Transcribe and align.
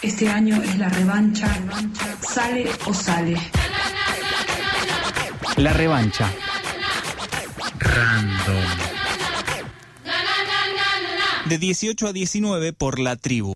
Este 0.00 0.28
año 0.28 0.62
es 0.62 0.78
la 0.78 0.88
revancha. 0.88 1.48
Sale 2.20 2.70
o 2.86 2.94
sale. 2.94 3.36
La 5.56 5.72
revancha. 5.72 6.32
Random. 7.78 8.64
De 11.46 11.58
18 11.58 12.06
a 12.06 12.12
19 12.12 12.72
por 12.72 13.00
la 13.00 13.16
tribu. 13.16 13.54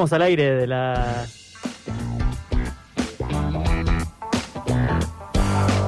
Seguimos 0.00 0.12
al 0.14 0.22
aire 0.22 0.54
de 0.54 0.66
la. 0.66 1.26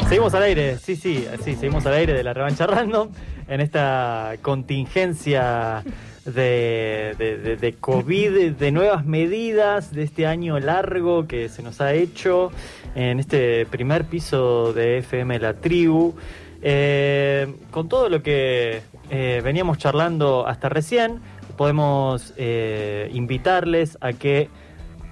Seguimos 0.07 0.35
al 0.35 0.43
aire, 0.43 0.77
sí, 0.77 0.97
sí, 0.97 1.27
sí, 1.43 1.55
seguimos 1.55 1.87
al 1.87 1.95
aire 1.95 2.13
de 2.13 2.23
la 2.23 2.35
revancha 2.35 2.67
random 2.67 3.09
en 3.49 3.63
esta 3.63 4.35
contingencia 4.43 5.83
de- 6.27 7.57
de 7.59 7.73
COVID, 7.81 8.51
de 8.53 8.71
nuevas 8.71 9.07
medidas 9.07 9.93
de 9.95 10.03
este 10.03 10.27
año 10.27 10.61
largo 10.61 11.27
que 11.27 11.49
se 11.49 11.63
nos 11.63 11.81
ha 11.81 11.95
hecho 11.95 12.51
en 12.95 13.19
este 13.19 13.65
primer 13.65 14.05
piso 14.05 14.75
de 14.75 14.99
FM 14.99 15.39
La 15.39 15.55
Tribu. 15.55 16.15
Eh, 16.61 17.51
con 17.71 17.89
todo 17.89 18.11
lo 18.11 18.23
que 18.23 18.83
eh, 19.11 19.41
veníamos 19.43 19.79
charlando 19.79 20.47
hasta 20.47 20.69
recién, 20.69 21.21
podemos 21.63 22.35
eh, 22.39 23.09
invitarles 23.15 23.97
a 24.01 24.15
que 24.15 24.49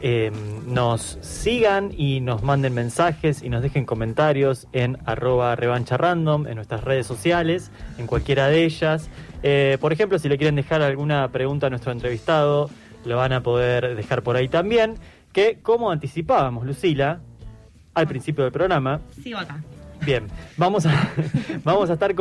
eh, 0.01 0.33
nos 0.67 1.17
sigan 1.21 1.93
y 1.97 2.19
nos 2.19 2.43
manden 2.43 2.75
mensajes 2.75 3.45
y 3.45 3.49
nos 3.49 3.63
dejen 3.63 3.85
comentarios 3.85 4.67
en 4.73 4.99
arroba 5.07 5.55
revancha 5.55 5.97
random 5.97 6.49
en 6.49 6.57
nuestras 6.57 6.83
redes 6.83 7.07
sociales, 7.07 7.71
en 7.99 8.09
cualquiera 8.09 8.49
de 8.49 8.65
ellas. 8.65 9.11
Eh, 9.45 9.79
por 9.81 9.93
ejemplo, 9.93 10.19
si 10.19 10.29
le 10.29 10.39
quieren 10.39 10.57
dejar 10.57 10.83
alguna 10.83 11.29
pregunta 11.29 11.69
a 11.69 11.71
nuestro 11.71 11.93
entrevistado, 11.93 12.69
lo 13.05 13.17
van 13.17 13.33
a 13.33 13.45
poder 13.45 13.95
dejar 13.95 14.25
por 14.25 14.35
ahí 14.35 14.49
también. 14.49 14.97
Que 15.33 15.61
como 15.63 15.93
anticipábamos, 15.93 16.67
Lucila, 16.67 17.21
al 17.95 18.09
principio 18.09 18.43
del 18.43 18.53
programa, 18.53 19.03
Sigo 19.23 19.39
acá. 19.39 19.63
Bien, 20.05 20.27
vamos 20.57 20.85
a, 20.85 21.13
vamos 21.63 21.91
a 21.91 21.93
estar 21.93 22.13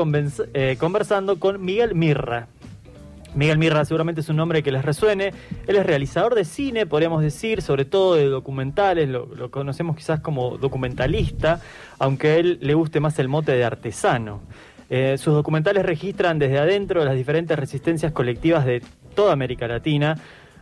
eh, 0.53 0.77
conversando 0.79 1.39
con 1.39 1.65
Miguel 1.65 1.95
Mirra. 1.95 2.47
Miguel 3.35 3.57
Mirra 3.57 3.85
seguramente 3.85 4.21
es 4.21 4.29
un 4.29 4.35
nombre 4.37 4.63
que 4.63 4.71
les 4.71 4.83
resuene. 4.83 5.33
Él 5.67 5.75
es 5.75 5.85
realizador 5.85 6.35
de 6.35 6.45
cine, 6.45 6.85
podríamos 6.85 7.21
decir, 7.21 7.61
sobre 7.61 7.85
todo 7.85 8.15
de 8.15 8.25
documentales, 8.25 9.09
lo, 9.09 9.51
conocemos 9.51 9.95
quizás 9.95 10.19
como 10.19 10.57
documentalista, 10.57 11.61
aunque 11.99 12.27
a 12.29 12.35
él 12.37 12.57
le 12.61 12.73
guste 12.73 12.99
más 12.99 13.19
el 13.19 13.27
mote 13.27 13.51
de 13.51 13.63
artesano. 13.63 14.41
Eh, 14.89 15.17
sus 15.19 15.33
documentales 15.33 15.85
registran 15.85 16.39
desde 16.39 16.57
adentro 16.57 17.05
las 17.05 17.15
diferentes 17.15 17.57
resistencias 17.57 18.11
colectivas 18.11 18.65
de 18.65 18.81
toda 19.13 19.33
América 19.33 19.67
Latina, 19.67 20.17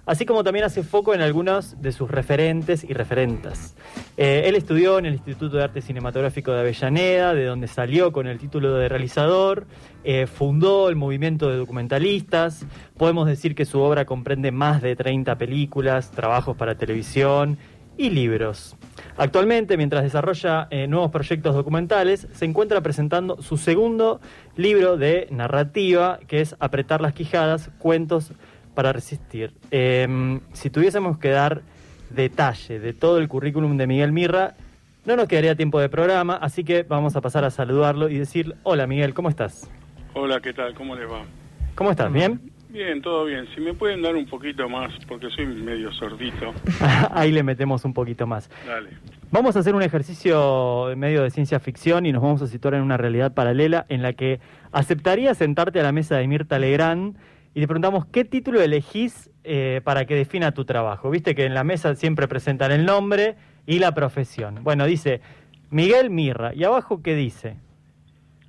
así 0.08 0.26
como 0.26 0.44
también 0.44 0.66
hace 0.66 0.82
foco 0.82 1.14
en 1.14 1.22
algunos 1.22 1.80
de 1.82 1.92
sus 1.92 2.10
referentes 2.10 2.84
y 2.84 2.94
referentas. 2.94 3.76
Eh, 4.16 4.44
él 4.46 4.56
estudió 4.56 4.98
en 4.98 5.06
el 5.06 5.14
Instituto 5.14 5.58
de 5.58 5.64
Arte 5.66 5.82
Cinematográfico 5.82 6.52
de 6.54 6.62
Avellaneda, 6.62 7.36
de 7.36 7.46
donde 7.46 7.68
salió 7.68 8.12
con 8.12 8.26
el 8.26 8.40
título 8.40 8.74
de 8.74 8.90
realizador, 8.90 9.68
eh, 10.04 10.26
fundó 10.26 10.90
el 10.90 10.96
movimiento 10.96 11.50
de 11.50 11.58
documentalistas, 11.58 12.66
podemos 12.98 13.28
decir 13.28 13.54
que 13.54 13.66
su 13.66 13.80
obra 13.82 14.06
comprende 14.06 14.52
más 14.52 14.82
de 14.82 14.96
30 14.96 15.38
películas, 15.38 16.10
trabajos 16.12 16.56
para 16.56 16.76
televisión 16.76 17.58
y 17.98 18.10
libros. 18.12 18.76
Actualmente, 19.18 19.76
mientras 19.76 20.04
desarrolla 20.04 20.68
eh, 20.70 20.88
nuevos 20.88 21.12
proyectos 21.12 21.56
documentales, 21.56 22.28
se 22.32 22.46
encuentra 22.46 22.82
presentando 22.82 23.42
su 23.42 23.58
segundo 23.58 24.22
libro 24.56 24.96
de 24.96 25.28
narrativa, 25.32 26.20
que 26.28 26.42
es 26.42 26.56
Apretar 26.60 27.02
las 27.02 27.14
Quijadas, 27.14 27.72
Cuentos 27.80 28.32
para 28.78 28.94
Resistir. 28.94 29.54
Eh, 29.72 30.40
si 30.54 30.70
tuviésemos 30.70 31.18
que 31.18 31.30
dar 31.30 31.64
detalle 32.12 32.80
de 32.80 32.94
todo 32.94 33.18
el 33.18 33.28
currículum 33.28 33.76
de 33.76 33.88
Miguel 33.88 34.12
Mirra, 34.12 34.54
no 35.04 35.16
nos 35.16 35.28
quedaría 35.28 35.56
tiempo 35.56 35.80
de 35.80 35.90
programa, 35.90 36.36
así 36.36 36.64
que 36.64 36.84
vamos 36.84 37.16
a 37.16 37.22
pasar 37.22 37.44
a 37.44 37.50
saludarlo 37.50 38.08
y 38.08 38.20
decir, 38.20 38.54
hola 38.62 38.86
Miguel, 38.86 39.16
¿cómo 39.16 39.30
estás? 39.30 39.68
Hola, 40.14 40.40
¿qué 40.42 40.54
tal? 40.54 40.76
¿Cómo 40.76 40.96
les 40.96 41.10
va? 41.10 41.24
¿Cómo 41.74 41.90
estás? 41.90 42.14
¿Bien? 42.14 42.40
Bien, 42.70 43.02
todo 43.02 43.26
bien. 43.26 43.48
Si 43.56 43.62
me 43.62 43.74
pueden 43.74 44.04
dar 44.04 44.16
un 44.16 44.28
poquito 44.28 44.70
más, 44.70 44.94
porque 45.08 45.32
soy 45.32 45.48
medio 45.48 45.92
sordito. 45.94 46.54
Ahí 47.12 47.32
le 47.32 47.42
metemos 47.42 47.84
un 47.84 47.96
poquito 47.96 48.28
más. 48.28 48.48
Dale. 48.68 48.92
Vamos 49.32 49.56
a 49.56 49.60
hacer 49.60 49.74
un 49.74 49.82
ejercicio 49.82 50.92
en 50.92 51.00
medio 51.00 51.24
de 51.24 51.32
ciencia 51.32 51.60
ficción 51.60 52.06
y 52.06 52.12
nos 52.12 52.22
vamos 52.22 52.44
a 52.44 52.48
situar 52.48 52.76
en 52.76 52.84
una 52.84 52.98
realidad 52.98 53.34
paralela 53.34 53.88
en 53.90 54.04
la 54.04 54.14
que 54.14 54.40
aceptarías 54.72 55.40
sentarte 55.40 55.80
a 55.80 55.84
la 55.84 55.92
mesa 55.92 56.18
de 56.18 56.28
Mirta 56.28 56.60
Legrand 56.60 57.18
y 57.58 57.60
te 57.62 57.68
preguntamos 57.68 58.06
qué 58.06 58.24
título 58.24 58.62
elegís 58.62 59.32
eh, 59.44 59.82
para 59.84 60.06
que 60.06 60.14
defina 60.14 60.52
tu 60.52 60.64
trabajo. 60.64 61.10
Viste 61.10 61.34
que 61.34 61.44
en 61.46 61.56
la 61.56 61.64
mesa 61.64 61.96
siempre 61.96 62.28
presentan 62.28 62.72
el 62.72 62.86
nombre 62.86 63.36
y 63.66 63.80
la 63.80 63.96
profesión. 63.96 64.60
Bueno, 64.64 64.86
dice 64.86 65.22
Miguel 65.72 66.12
Mirra. 66.12 66.54
¿Y 66.54 66.64
abajo 66.66 67.02
qué 67.02 67.16
dice? 67.16 67.58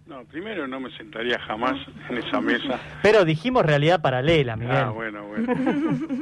No, 0.07 0.25
primero 0.25 0.69
no 0.69 0.79
me 0.79 0.95
sentaría 0.99 1.39
jamás 1.39 1.77
en 2.11 2.19
esa 2.19 2.43
mesa. 2.43 2.79
Pero 3.03 3.25
dijimos 3.25 3.65
realidad 3.65 4.03
paralela, 4.03 4.57
Miguel. 4.57 4.77
Ah, 4.77 4.91
bueno, 4.91 5.27
bueno. 5.27 5.55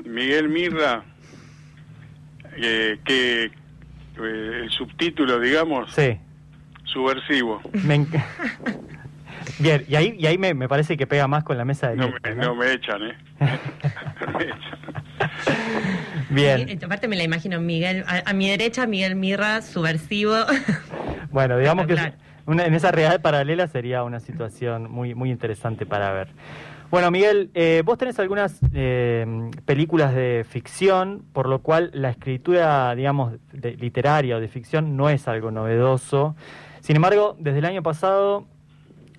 Miguel 0.05 0.49
Mirra, 0.49 1.03
eh, 2.57 3.01
que 3.05 3.45
eh, 3.47 3.51
el 4.63 4.71
subtítulo, 4.71 5.41
digamos, 5.41 5.93
Sí. 5.93 6.21
subversivo. 6.85 7.61
Me 7.85 7.95
Bien, 9.59 9.85
y 9.89 9.95
ahí, 9.97 10.15
y 10.19 10.27
ahí 10.27 10.37
me, 10.39 10.53
me 10.55 10.69
parece 10.69 10.97
que 10.97 11.07
pega 11.07 11.27
más 11.27 11.43
con 11.45 11.57
la 11.57 11.65
mesa 11.65 11.89
de 11.91 11.97
No 11.97 12.09
me, 12.09 12.35
¿no? 12.35 12.43
no 12.43 12.55
me 12.57 12.73
echan, 12.73 13.03
¿eh? 13.03 13.15
me 13.41 14.45
echan. 14.45 14.79
Bien. 16.31 16.69
Y, 16.81 16.85
aparte 16.85 17.09
me 17.09 17.17
la 17.17 17.23
imagino 17.25 17.61
Miguel, 17.61 18.05
a, 18.07 18.29
a 18.31 18.33
mi 18.33 18.49
derecha 18.49 18.87
Miguel 18.87 19.17
Mirra, 19.17 19.63
subversivo. 19.63 20.35
Bueno, 21.31 21.59
digamos 21.59 21.87
que 21.87 21.97
una- 22.47 22.65
en 22.65 22.73
esa 22.75 22.91
realidad 22.93 23.21
paralela 23.21 23.67
sería 23.67 24.05
una 24.05 24.21
situación 24.21 24.91
muy, 24.91 25.15
muy 25.15 25.31
interesante 25.31 25.85
para 25.85 26.11
ver. 26.13 26.29
Bueno, 26.91 27.11
Miguel, 27.11 27.51
eh, 27.53 27.83
vos 27.85 27.99
tenés 27.99 28.19
algunas 28.21 28.59
eh, 28.73 29.27
películas 29.67 30.15
de 30.15 30.47
ficción, 30.49 31.25
por 31.35 31.47
lo 31.49 31.59
cual 31.59 31.91
la 31.93 32.09
escritura, 32.11 32.95
digamos, 32.95 33.35
de- 33.53 33.77
literaria 33.77 34.37
o 34.37 34.41
de 34.41 34.49
ficción 34.49 34.97
no 34.97 35.11
es 35.11 35.29
algo 35.29 35.51
novedoso. 35.51 36.37
Sin 36.81 36.97
embargo, 36.97 37.37
desde 37.39 37.59
el 37.59 37.65
año 37.67 37.83
pasado, 37.83 38.47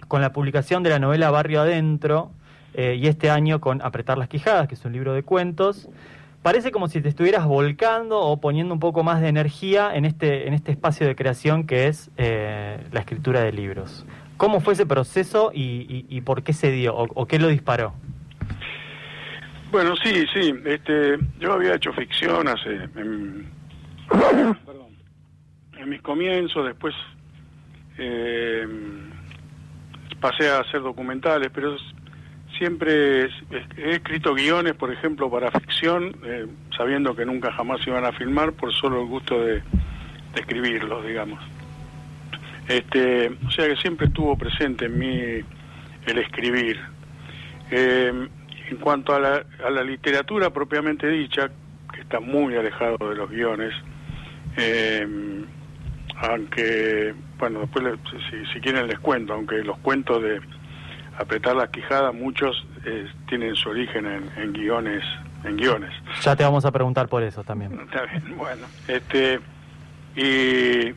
con 0.07 0.21
la 0.21 0.31
publicación 0.31 0.83
de 0.83 0.89
la 0.89 0.99
novela 0.99 1.31
Barrio 1.31 1.61
Adentro, 1.61 2.31
eh, 2.73 2.95
y 2.95 3.07
este 3.07 3.29
año 3.29 3.59
con 3.59 3.81
Apretar 3.81 4.17
las 4.17 4.29
Quijadas, 4.29 4.67
que 4.67 4.75
es 4.75 4.85
un 4.85 4.93
libro 4.93 5.13
de 5.13 5.23
cuentos, 5.23 5.89
parece 6.43 6.71
como 6.71 6.87
si 6.87 7.01
te 7.01 7.09
estuvieras 7.09 7.45
volcando 7.45 8.19
o 8.19 8.39
poniendo 8.39 8.73
un 8.73 8.79
poco 8.79 9.03
más 9.03 9.19
de 9.19 9.29
energía 9.29 9.95
en 9.95 10.05
este, 10.05 10.47
en 10.47 10.53
este 10.53 10.71
espacio 10.71 11.07
de 11.07 11.15
creación 11.15 11.65
que 11.65 11.87
es 11.87 12.11
eh, 12.17 12.79
la 12.91 12.99
escritura 12.99 13.41
de 13.41 13.51
libros. 13.51 14.05
¿Cómo 14.37 14.59
fue 14.59 14.73
ese 14.73 14.85
proceso 14.85 15.51
y, 15.53 16.21
por 16.21 16.43
qué 16.43 16.53
se 16.53 16.71
dio 16.71 16.95
o, 16.95 17.07
o 17.15 17.25
qué 17.25 17.39
lo 17.39 17.47
disparó? 17.47 17.95
Bueno, 19.71 19.95
sí, 19.97 20.25
sí. 20.33 20.53
Este, 20.65 21.17
yo 21.39 21.53
había 21.53 21.73
hecho 21.75 21.91
ficción 21.93 22.47
hace... 22.47 22.75
En, 22.95 23.49
perdón. 24.07 24.95
En 25.77 25.89
mis 25.89 26.01
comienzos, 26.01 26.65
después 26.65 26.93
eh, 27.97 28.65
pasé 30.19 30.49
a 30.49 30.59
hacer 30.59 30.81
documentales, 30.81 31.49
pero 31.53 31.77
siempre 32.57 33.25
he 33.77 33.91
escrito 33.91 34.33
guiones, 34.33 34.73
por 34.73 34.91
ejemplo, 34.91 35.29
para 35.29 35.51
ficción, 35.51 36.15
eh, 36.23 36.47
sabiendo 36.75 37.15
que 37.15 37.25
nunca 37.25 37.51
jamás 37.51 37.85
iban 37.85 38.05
a 38.05 38.11
filmar 38.11 38.53
por 38.53 38.73
solo 38.73 39.01
el 39.01 39.07
gusto 39.07 39.39
de, 39.39 39.61
escribirlos, 40.35 41.05
digamos. 41.05 41.43
Este, 42.67 43.31
o 43.45 43.49
sea 43.49 43.67
que 43.67 43.75
siempre 43.77 44.07
estuvo 44.07 44.37
presente 44.37 44.85
en 44.85 44.99
mí 44.99 45.19
el 46.05 46.17
escribir. 46.17 46.79
Eh, 47.71 48.27
en 48.69 48.77
cuanto 48.77 49.15
a 49.15 49.19
la, 49.19 49.45
a 49.65 49.69
la 49.69 49.83
literatura 49.83 50.51
propiamente 50.51 51.07
dicha, 51.07 51.49
que 51.93 52.01
está 52.01 52.19
muy 52.19 52.55
alejado 52.55 53.09
de 53.09 53.15
los 53.15 53.29
guiones, 53.29 53.73
eh, 54.57 55.07
aunque, 56.17 57.13
bueno, 57.39 57.59
después 57.61 57.83
le- 57.85 58.19
si, 58.29 58.45
si 58.53 58.59
quieren 58.59 58.87
les 58.87 58.99
cuento, 58.99 59.33
aunque 59.33 59.63
los 59.63 59.77
cuentos 59.79 60.21
de 60.23 60.39
apretar 61.17 61.55
las 61.55 61.69
quijadas, 61.69 62.13
muchos 62.13 62.65
eh, 62.85 63.07
tienen 63.27 63.55
su 63.55 63.69
origen 63.69 64.05
en, 64.05 64.29
en 64.37 64.53
guiones, 64.53 65.03
en 65.43 65.57
guiones. 65.57 65.91
Ya 66.21 66.35
te 66.35 66.43
vamos 66.43 66.65
a 66.65 66.71
preguntar 66.71 67.07
por 67.07 67.23
eso 67.23 67.43
también. 67.43 67.73
Está 67.81 68.05
bien, 68.05 68.37
bueno. 68.37 68.65
Este, 68.87 69.39
y, 70.15 70.93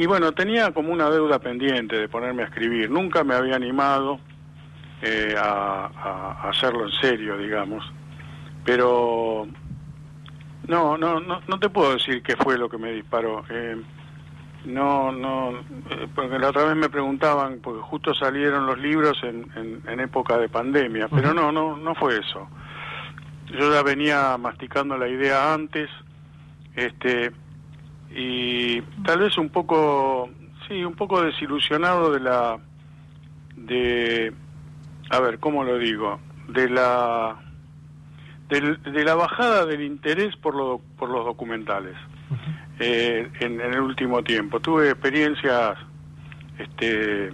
y 0.00 0.06
bueno, 0.06 0.32
tenía 0.32 0.72
como 0.72 0.92
una 0.92 1.08
deuda 1.10 1.38
pendiente 1.38 1.96
de 1.96 2.08
ponerme 2.08 2.42
a 2.42 2.46
escribir. 2.46 2.90
Nunca 2.90 3.24
me 3.24 3.34
había 3.34 3.56
animado 3.56 4.20
eh, 5.02 5.34
a, 5.38 5.86
a- 5.86 6.32
a 6.42 6.50
hacerlo 6.50 6.86
en 6.86 6.92
serio, 7.00 7.36
digamos. 7.38 7.84
Pero 8.64 9.46
no, 10.66 10.98
no, 10.98 11.20
no, 11.20 11.40
no 11.46 11.58
te 11.60 11.68
puedo 11.68 11.92
decir 11.94 12.22
qué 12.22 12.36
fue 12.36 12.58
lo 12.58 12.68
que 12.68 12.78
me 12.78 12.90
disparó. 12.92 13.44
Eh, 13.48 13.76
no, 14.64 15.12
no, 15.12 15.50
eh, 15.90 16.08
porque 16.14 16.38
la 16.38 16.48
otra 16.48 16.64
vez 16.64 16.76
me 16.76 16.88
preguntaban, 16.88 17.60
porque 17.62 17.80
justo 17.82 18.14
salieron 18.14 18.66
los 18.66 18.78
libros 18.78 19.18
en, 19.22 19.46
en, 19.54 19.82
en 19.88 20.00
época 20.00 20.38
de 20.38 20.48
pandemia, 20.48 21.08
pero 21.08 21.32
no, 21.34 21.52
no, 21.52 21.76
no 21.76 21.94
fue 21.94 22.18
eso. 22.18 22.48
Yo 23.46 23.72
ya 23.72 23.82
venía 23.82 24.36
masticando 24.38 24.98
la 24.98 25.06
idea 25.08 25.54
antes, 25.54 25.88
este, 26.74 27.30
y 28.10 28.80
tal 29.04 29.20
vez 29.20 29.38
un 29.38 29.50
poco, 29.50 30.30
sí, 30.66 30.84
un 30.84 30.94
poco 30.94 31.22
desilusionado 31.22 32.10
de 32.12 32.20
la, 32.20 32.58
de, 33.56 34.32
a 35.10 35.20
ver, 35.20 35.38
¿cómo 35.38 35.62
lo 35.64 35.78
digo? 35.78 36.18
De 36.48 36.68
la, 36.68 37.36
del- 38.48 38.82
de 38.82 39.04
la 39.04 39.14
bajada 39.14 39.64
del 39.66 39.82
interés 39.82 40.34
por, 40.36 40.54
lo, 40.54 40.80
por 40.98 41.08
los 41.10 41.24
documentales 41.24 41.94
eh, 42.78 43.28
en, 43.40 43.60
en 43.60 43.74
el 43.74 43.80
último 43.80 44.22
tiempo. 44.22 44.60
Tuve 44.60 44.90
experiencias, 44.90 45.78
este, 46.58 47.30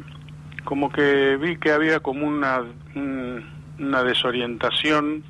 como 0.64 0.90
que 0.90 1.36
vi 1.36 1.56
que 1.56 1.72
había 1.72 2.00
como 2.00 2.26
una, 2.26 2.60
un- 2.94 3.44
una 3.78 4.02
desorientación, 4.04 5.22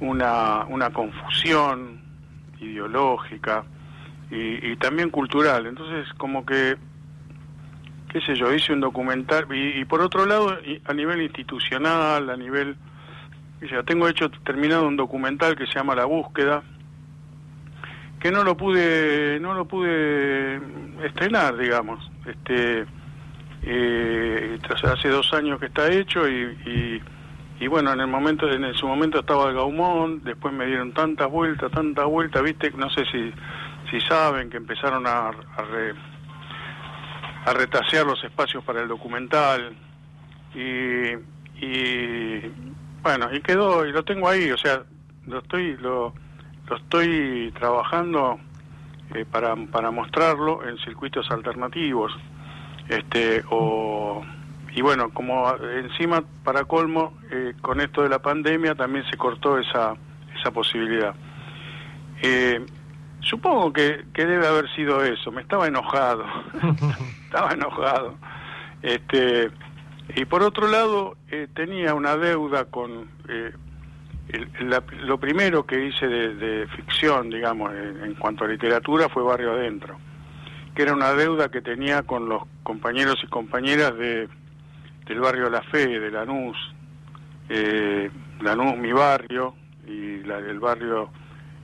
una, 0.00 0.64
una 0.66 0.90
confusión 0.90 2.00
ideológica 2.60 3.64
y, 4.30 4.76
también 4.76 5.10
cultural. 5.10 5.66
Entonces, 5.66 6.06
como 6.16 6.44
que, 6.46 6.76
qué 8.12 8.20
sé 8.22 8.34
yo, 8.36 8.52
hice 8.52 8.72
un 8.72 8.80
documental 8.80 9.46
y, 9.54 9.80
y 9.80 9.84
por 9.84 10.00
otro 10.00 10.26
lado, 10.26 10.56
a 10.84 10.94
nivel 10.94 11.22
institucional, 11.22 12.30
a 12.30 12.36
nivel, 12.36 12.76
yo, 13.70 13.84
tengo 13.84 14.08
hecho 14.08 14.30
terminado 14.44 14.86
un 14.88 14.96
documental 14.96 15.56
que 15.56 15.66
se 15.66 15.74
llama 15.74 15.94
La 15.94 16.04
Búsqueda, 16.06 16.62
que 18.20 18.30
no 18.30 18.44
lo 18.44 18.56
pude 18.56 19.38
no 19.40 19.54
lo 19.54 19.64
pude 19.66 20.60
estrenar 21.04 21.56
digamos. 21.56 22.10
Este 22.26 22.84
eh, 23.62 24.58
hace 24.84 25.08
dos 25.08 25.32
años 25.34 25.58
que 25.58 25.66
está 25.66 25.90
hecho 25.90 26.28
y, 26.28 26.42
y, 26.66 27.02
y 27.60 27.66
bueno 27.66 27.92
en 27.92 28.00
el 28.00 28.06
momento 28.06 28.50
en 28.50 28.72
su 28.74 28.86
momento 28.86 29.20
estaba 29.20 29.48
el 29.50 29.54
Gaumont 29.56 30.22
después 30.22 30.52
me 30.54 30.66
dieron 30.66 30.92
tantas 30.92 31.30
vueltas 31.30 31.70
tantas 31.70 32.06
vueltas 32.06 32.42
viste 32.42 32.70
no 32.76 32.88
sé 32.90 33.04
si 33.10 33.32
si 33.90 34.00
saben 34.02 34.48
que 34.50 34.56
empezaron 34.58 35.06
a, 35.06 35.28
a, 35.28 35.62
re- 35.70 35.94
a 37.46 37.52
retasear 37.52 38.06
los 38.06 38.22
espacios 38.22 38.62
para 38.64 38.82
el 38.82 38.88
documental. 38.88 39.74
Y, 40.54 41.12
y 41.64 42.40
bueno 43.02 43.28
y 43.32 43.40
quedó 43.40 43.86
y 43.86 43.92
lo 43.92 44.02
tengo 44.04 44.28
ahí 44.28 44.50
o 44.50 44.58
sea 44.58 44.82
lo 45.26 45.38
estoy 45.38 45.76
lo 45.76 46.12
lo 46.70 46.76
estoy 46.76 47.52
trabajando 47.58 48.38
eh, 49.14 49.26
para, 49.30 49.56
para 49.56 49.90
mostrarlo 49.90 50.66
en 50.66 50.78
circuitos 50.78 51.28
alternativos. 51.30 52.12
Este, 52.88 53.42
o, 53.50 54.24
y 54.72 54.80
bueno, 54.80 55.10
como 55.10 55.52
encima, 55.56 56.22
para 56.44 56.64
colmo, 56.64 57.18
eh, 57.30 57.54
con 57.60 57.80
esto 57.80 58.02
de 58.02 58.08
la 58.08 58.20
pandemia 58.20 58.76
también 58.76 59.04
se 59.10 59.16
cortó 59.16 59.58
esa, 59.58 59.96
esa 60.38 60.52
posibilidad. 60.52 61.14
Eh, 62.22 62.64
supongo 63.20 63.72
que, 63.72 64.04
que 64.14 64.24
debe 64.24 64.46
haber 64.46 64.72
sido 64.74 65.04
eso, 65.04 65.32
me 65.32 65.42
estaba 65.42 65.66
enojado, 65.66 66.24
estaba 67.24 67.50
enojado. 67.52 68.14
Este, 68.82 69.50
y 70.14 70.24
por 70.24 70.42
otro 70.42 70.68
lado, 70.68 71.16
tenía 71.54 71.94
una 71.94 72.16
deuda 72.16 72.66
con... 72.66 73.08
la- 74.60 74.82
lo 75.04 75.18
primero 75.18 75.64
que 75.66 75.86
hice 75.86 76.06
de, 76.06 76.34
de 76.34 76.66
ficción, 76.68 77.30
digamos, 77.30 77.72
en, 77.72 78.04
en 78.04 78.14
cuanto 78.14 78.44
a 78.44 78.48
literatura 78.48 79.08
fue 79.08 79.22
Barrio 79.22 79.52
Adentro, 79.52 79.98
que 80.74 80.82
era 80.82 80.92
una 80.94 81.12
deuda 81.12 81.48
que 81.50 81.60
tenía 81.62 82.02
con 82.02 82.28
los 82.28 82.42
compañeros 82.62 83.16
y 83.22 83.26
compañeras 83.26 83.96
de, 83.96 84.28
del 85.06 85.20
barrio 85.20 85.50
La 85.50 85.62
Fe, 85.62 85.86
de 85.98 86.10
Lanús, 86.10 86.56
eh, 87.48 88.10
Lanús 88.42 88.76
mi 88.76 88.92
barrio, 88.92 89.54
y 89.86 90.18
la, 90.24 90.38
el 90.38 90.60
barrio 90.60 91.10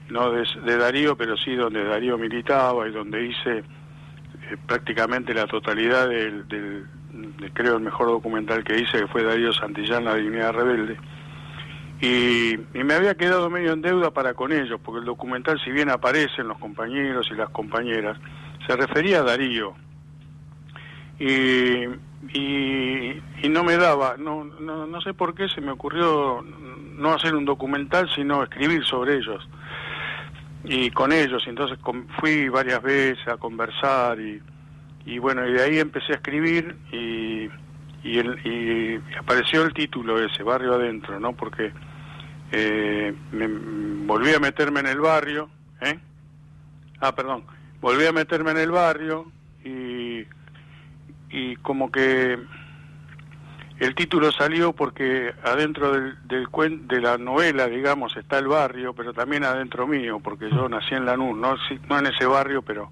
no 0.09 0.31
de, 0.31 0.77
Darío, 0.77 1.15
pero 1.15 1.37
sí 1.37 1.55
donde 1.55 1.83
Darío 1.83 2.17
militaba 2.17 2.87
y 2.87 2.91
donde 2.91 3.25
hice 3.25 3.57
eh, 3.59 3.63
prácticamente 4.65 5.33
la 5.33 5.45
totalidad 5.47 6.09
del, 6.09 6.47
del- 6.47 6.85
de, 7.39 7.49
creo, 7.51 7.77
el 7.77 7.83
mejor 7.83 8.07
documental 8.07 8.63
que 8.63 8.79
hice, 8.79 8.99
que 8.99 9.07
fue 9.07 9.23
Darío 9.23 9.51
Santillán, 9.53 10.05
La 10.05 10.15
Dignidad 10.15 10.53
Rebelde. 10.53 10.97
Y, 11.99 12.53
y 12.53 12.83
me 12.83 12.93
había 12.93 13.15
quedado 13.15 13.49
medio 13.49 13.73
en 13.73 13.81
deuda 13.81 14.11
para 14.11 14.33
con 14.35 14.51
ellos, 14.53 14.79
porque 14.83 14.99
el 14.99 15.05
documental, 15.05 15.59
si 15.63 15.71
bien 15.71 15.89
aparecen 15.89 16.47
los 16.47 16.59
compañeros 16.59 17.27
y 17.31 17.35
las 17.35 17.49
compañeras, 17.49 18.17
se 18.67 18.75
refería 18.75 19.19
a 19.19 19.23
Darío. 19.23 19.73
Y, 21.19 21.85
y, 22.33 23.21
y 23.41 23.49
no 23.49 23.63
me 23.63 23.77
daba, 23.77 24.15
no, 24.17 24.43
no, 24.43 24.85
no 24.85 25.01
sé 25.01 25.13
por 25.15 25.33
qué 25.33 25.47
se 25.49 25.61
me 25.61 25.71
ocurrió 25.71 26.43
no 26.43 27.13
hacer 27.13 27.33
un 27.33 27.45
documental, 27.45 28.07
sino 28.13 28.43
escribir 28.43 28.83
sobre 28.85 29.15
ellos 29.17 29.47
y 30.63 30.91
con 30.91 31.11
ellos. 31.11 31.43
Entonces 31.47 31.79
con- 31.79 32.07
fui 32.19 32.49
varias 32.49 32.81
veces 32.83 33.27
a 33.27 33.37
conversar 33.37 34.19
y, 34.19 34.39
y 35.05 35.17
bueno, 35.17 35.47
y 35.47 35.53
de 35.53 35.63
ahí 35.63 35.79
empecé 35.79 36.11
a 36.13 36.15
escribir 36.17 36.75
y, 36.91 37.49
y, 38.11 38.19
el- 38.19 38.39
y 38.45 39.17
apareció 39.17 39.63
el 39.63 39.73
título 39.73 40.23
ese, 40.23 40.43
Barrio 40.43 40.73
Adentro, 40.75 41.19
¿no? 41.19 41.33
Porque 41.33 41.71
eh, 42.51 43.13
me, 43.31 43.47
volví 44.05 44.33
a 44.33 44.39
meterme 44.39 44.79
en 44.81 44.87
el 44.87 44.99
barrio, 44.99 45.49
¿eh? 45.81 45.99
Ah, 46.99 47.13
perdón, 47.13 47.43
volví 47.81 48.05
a 48.05 48.11
meterme 48.11 48.51
en 48.51 48.57
el 48.57 48.71
barrio 48.71 49.31
y, 49.63 50.25
y 51.29 51.55
como 51.57 51.91
que 51.91 52.39
el 53.79 53.93
título 53.93 54.31
salió 54.31 54.73
porque 54.73 55.33
adentro 55.43 55.91
del, 55.91 56.17
del 56.27 56.47
cuen- 56.47 56.87
de 56.87 56.99
la 57.01 57.17
novela, 57.19 57.67
digamos, 57.67 58.15
está 58.17 58.39
el 58.39 58.47
barrio, 58.47 58.93
pero 58.95 59.13
también 59.13 59.43
adentro 59.43 59.85
mío, 59.85 60.19
porque 60.23 60.49
yo 60.49 60.67
nací 60.67 60.95
en 60.95 61.05
Lanús, 61.05 61.37
no, 61.37 61.55
no 61.87 61.99
en 61.99 62.07
ese 62.07 62.25
barrio, 62.25 62.61
pero 62.63 62.89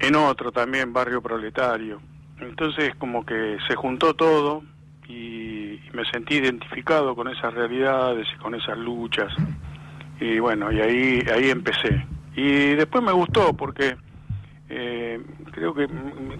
en 0.00 0.16
otro 0.16 0.50
también, 0.50 0.92
barrio 0.92 1.22
proletario. 1.22 2.00
Entonces 2.48 2.94
como 2.96 3.24
que 3.24 3.58
se 3.68 3.74
juntó 3.74 4.14
todo 4.14 4.62
y, 5.08 5.74
y 5.74 5.90
me 5.92 6.04
sentí 6.06 6.36
identificado 6.36 7.14
con 7.14 7.28
esas 7.28 7.52
realidades 7.54 8.26
y 8.34 8.38
con 8.38 8.54
esas 8.54 8.78
luchas. 8.78 9.32
Y 10.20 10.38
bueno, 10.38 10.70
y 10.72 10.80
ahí, 10.80 11.22
ahí 11.32 11.50
empecé. 11.50 12.06
Y 12.36 12.74
después 12.74 13.02
me 13.02 13.12
gustó 13.12 13.54
porque 13.54 13.96
eh, 14.68 15.20
creo 15.52 15.74
que 15.74 15.86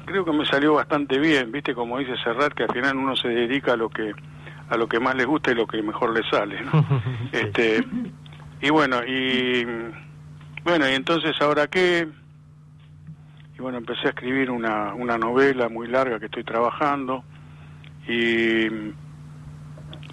creo 0.06 0.24
que 0.24 0.32
me 0.32 0.46
salió 0.46 0.74
bastante 0.74 1.18
bien, 1.18 1.52
viste 1.52 1.74
como 1.74 1.98
dice 1.98 2.16
Serrat 2.24 2.54
que 2.54 2.64
al 2.64 2.72
final 2.72 2.96
uno 2.96 3.14
se 3.16 3.28
dedica 3.28 3.74
a 3.74 3.76
lo 3.76 3.90
que 3.90 4.12
a 4.70 4.76
lo 4.76 4.88
que 4.88 4.98
más 4.98 5.14
le 5.14 5.26
gusta 5.26 5.52
y 5.52 5.54
lo 5.54 5.66
que 5.66 5.82
mejor 5.82 6.16
le 6.16 6.28
sale, 6.30 6.60
¿no? 6.62 6.84
Este 7.32 7.84
y 8.60 8.70
bueno, 8.70 9.04
y 9.06 9.64
bueno, 10.64 10.88
y 10.88 10.94
entonces 10.94 11.36
ahora 11.40 11.66
qué 11.66 12.08
y 13.56 13.62
bueno, 13.62 13.78
empecé 13.78 14.06
a 14.06 14.10
escribir 14.10 14.50
una, 14.50 14.94
una 14.94 15.16
novela 15.16 15.68
muy 15.68 15.86
larga 15.86 16.18
que 16.18 16.26
estoy 16.26 16.44
trabajando 16.44 17.24
y, 18.08 18.66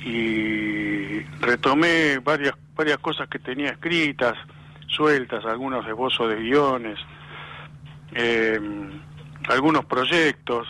y 0.05 1.19
retomé 1.41 2.19
varias, 2.19 2.55
varias 2.75 2.99
cosas 2.99 3.27
que 3.27 3.39
tenía 3.39 3.71
escritas, 3.71 4.35
sueltas, 4.87 5.43
algunos 5.45 5.85
esbozos 5.87 6.29
de 6.29 6.35
guiones, 6.35 6.99
eh, 8.13 8.59
algunos 9.49 9.85
proyectos, 9.85 10.67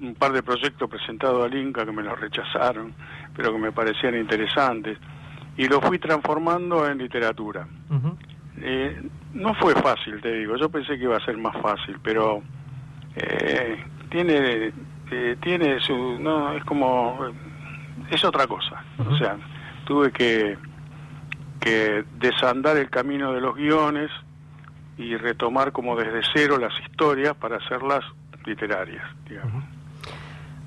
un 0.00 0.14
par 0.14 0.32
de 0.32 0.42
proyectos 0.42 0.88
presentados 0.88 1.44
al 1.44 1.56
Inca 1.56 1.84
que 1.84 1.92
me 1.92 2.02
los 2.02 2.18
rechazaron, 2.18 2.94
pero 3.34 3.52
que 3.52 3.58
me 3.58 3.72
parecían 3.72 4.14
interesantes, 4.14 4.98
y 5.56 5.66
los 5.66 5.84
fui 5.84 5.98
transformando 5.98 6.88
en 6.88 6.98
literatura. 6.98 7.66
Eh, 8.58 9.02
no 9.34 9.54
fue 9.54 9.74
fácil, 9.74 10.20
te 10.20 10.32
digo. 10.32 10.56
Yo 10.56 10.68
pensé 10.68 10.96
que 10.96 11.04
iba 11.04 11.16
a 11.16 11.24
ser 11.24 11.36
más 11.36 11.56
fácil, 11.60 11.98
pero 12.02 12.42
eh, 13.16 13.84
tiene 14.10 14.72
eh, 15.10 15.36
tiene 15.42 15.80
su 15.80 16.18
no 16.18 16.52
es 16.52 16.64
como 16.64 17.18
es 18.10 18.24
otra 18.24 18.46
cosa. 18.46 18.82
O 18.98 19.16
sea, 19.18 19.36
tuve 19.84 20.10
que 20.12 20.56
que 21.60 22.04
desandar 22.18 22.76
el 22.76 22.90
camino 22.90 23.32
de 23.32 23.40
los 23.40 23.54
guiones 23.54 24.10
y 24.96 25.16
retomar 25.16 25.72
como 25.72 25.96
desde 25.96 26.20
cero 26.34 26.58
las 26.58 26.72
historias 26.80 27.34
para 27.36 27.56
hacerlas 27.56 28.04
literarias, 28.44 29.04
digamos. 29.28 29.64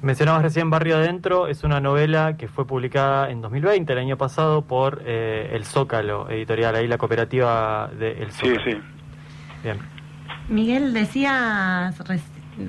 Mencionabas 0.01 0.43
recién 0.43 0.69
Barrio 0.69 0.97
Adentro, 0.97 1.47
es 1.47 1.63
una 1.63 1.79
novela 1.81 2.37
que 2.37 2.47
fue 2.47 2.67
publicada 2.67 3.31
en 3.31 3.41
2020, 3.41 3.93
el 3.93 3.99
año 3.99 4.17
pasado, 4.17 4.61
por 4.61 5.01
eh, 5.05 5.49
El 5.53 5.65
Zócalo 5.65 6.29
Editorial, 6.29 6.75
ahí 6.75 6.87
la 6.87 6.97
cooperativa 6.99 7.89
de 7.97 8.11
El 8.21 8.31
Sí, 8.31 8.47
Zócalo. 8.47 8.63
sí. 8.63 8.77
Bien. 9.63 9.79
Miguel, 10.49 10.93
decías 10.93 11.95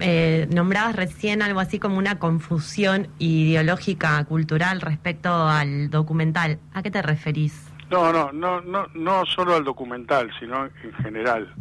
eh, 0.00 0.48
nombrabas 0.52 0.96
recién 0.96 1.42
algo 1.42 1.60
así 1.60 1.78
como 1.78 1.98
una 1.98 2.18
confusión 2.18 3.08
ideológica 3.18 4.24
cultural 4.24 4.80
respecto 4.80 5.48
al 5.48 5.90
documental. 5.90 6.58
¿A 6.72 6.82
qué 6.82 6.90
te 6.90 7.02
referís? 7.02 7.70
No, 7.90 8.10
no, 8.12 8.32
no, 8.32 8.60
no, 8.62 8.86
no 8.94 9.24
solo 9.26 9.54
al 9.54 9.64
documental, 9.64 10.30
sino 10.40 10.64
en 10.64 10.92
general. 11.02 11.54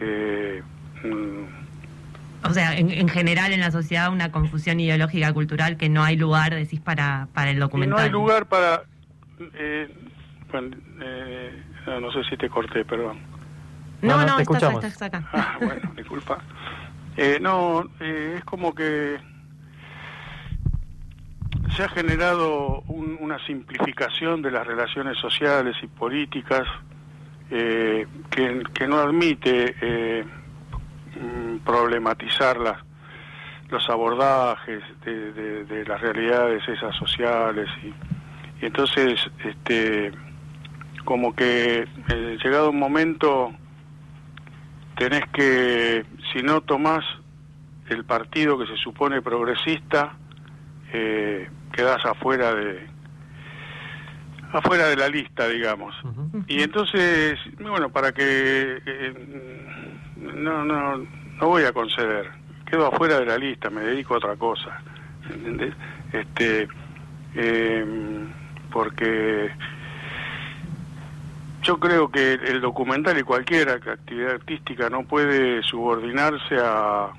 Eh, 0.00 0.62
mm, 1.04 1.61
O 2.44 2.52
sea, 2.52 2.76
en, 2.76 2.90
en 2.90 3.08
general 3.08 3.52
en 3.52 3.60
la 3.60 3.70
sociedad 3.70 4.12
una 4.12 4.32
confusión 4.32 4.80
ideológica 4.80 5.32
cultural 5.32 5.76
que 5.76 5.88
no 5.88 6.02
hay 6.02 6.16
lugar, 6.16 6.54
decís, 6.54 6.80
para, 6.80 7.28
para 7.32 7.50
el 7.50 7.58
documental. 7.60 7.96
no 7.98 8.02
hay 8.02 8.10
lugar 8.10 8.46
para... 8.46 8.82
eh, 9.54 9.88
bueno, 10.50 10.76
eh, 11.00 11.62
no, 12.00 12.10
sé 12.12 12.24
si 12.28 12.36
te 12.36 12.48
corté, 12.48 12.84
perdón. 12.84 13.18
No, 14.02 14.16
No, 14.16 14.16
no, 14.16 14.26
no, 14.26 14.36
te 14.36 14.42
estás, 14.42 14.56
escuchamos. 14.62 14.84
estás 14.84 15.02
acá. 15.02 15.28
Ah, 15.32 15.56
bueno, 15.60 15.92
disculpa. 15.96 16.38
Eh, 17.16 17.38
no, 17.40 17.84
eh, 18.00 18.34
es 18.38 18.44
como 18.44 18.74
que 18.74 19.18
se 21.76 21.82
ha 21.84 21.88
generado 21.88 22.80
un- 22.88 23.16
una 23.20 23.38
simplificación 23.46 24.42
de 24.42 24.50
las 24.50 24.66
relaciones 24.66 25.16
sociales 25.18 25.76
y 25.82 25.86
políticas 25.86 26.66
eh, 27.50 28.06
que, 28.30 28.62
que 28.74 28.88
no 28.88 28.98
admite 28.98 29.74
problematizar 31.64 32.58
las, 32.58 32.78
los 33.70 33.88
abordajes 33.90 34.82
de, 35.04 35.32
de- 35.64 35.84
las 35.84 36.00
realidades 36.00 36.66
esas 36.68 36.94
sociales 36.96 37.68
y, 37.82 37.88
y 38.62 38.66
entonces 38.66 39.20
este 39.44 40.12
como 41.04 41.34
que 41.34 41.80
eh, 42.08 42.38
llegado 42.42 42.70
un 42.70 42.78
momento 42.78 43.52
tenés 44.96 45.24
que, 45.32 46.04
si 46.32 46.42
no 46.42 46.60
tomás 46.60 47.04
el 47.88 48.04
partido 48.04 48.56
que 48.58 48.66
se 48.66 48.76
supone 48.76 49.20
progresista, 49.20 50.16
eh, 50.92 51.48
quedás 51.72 52.04
afuera 52.06 52.54
de 52.54 52.86
afuera 54.52 54.88
de 54.88 54.96
la 54.96 55.08
lista, 55.08 55.48
digamos. 55.48 55.94
Y 56.46 56.62
entonces, 56.62 57.38
bueno, 57.60 57.90
para 57.90 58.12
que 58.12 58.78
eh, 58.84 59.14
no, 60.16 60.64
no, 60.64 60.98
no 60.98 61.48
voy 61.48 61.64
a 61.64 61.72
conceder, 61.72 62.30
quedo 62.70 62.86
afuera 62.86 63.18
de 63.18 63.26
la 63.26 63.38
lista, 63.38 63.70
me 63.70 63.82
dedico 63.82 64.14
a 64.14 64.18
otra 64.18 64.36
cosa, 64.36 64.80
¿entendés? 65.28 65.74
Este, 66.12 66.68
eh, 67.34 68.26
porque 68.70 69.50
yo 71.62 71.78
creo 71.78 72.10
que 72.10 72.34
el 72.34 72.60
documental 72.60 73.18
y 73.18 73.22
cualquier 73.22 73.70
actividad 73.70 74.32
artística 74.32 74.90
no 74.90 75.04
puede 75.04 75.62
subordinarse 75.62 76.56
a, 76.62 77.10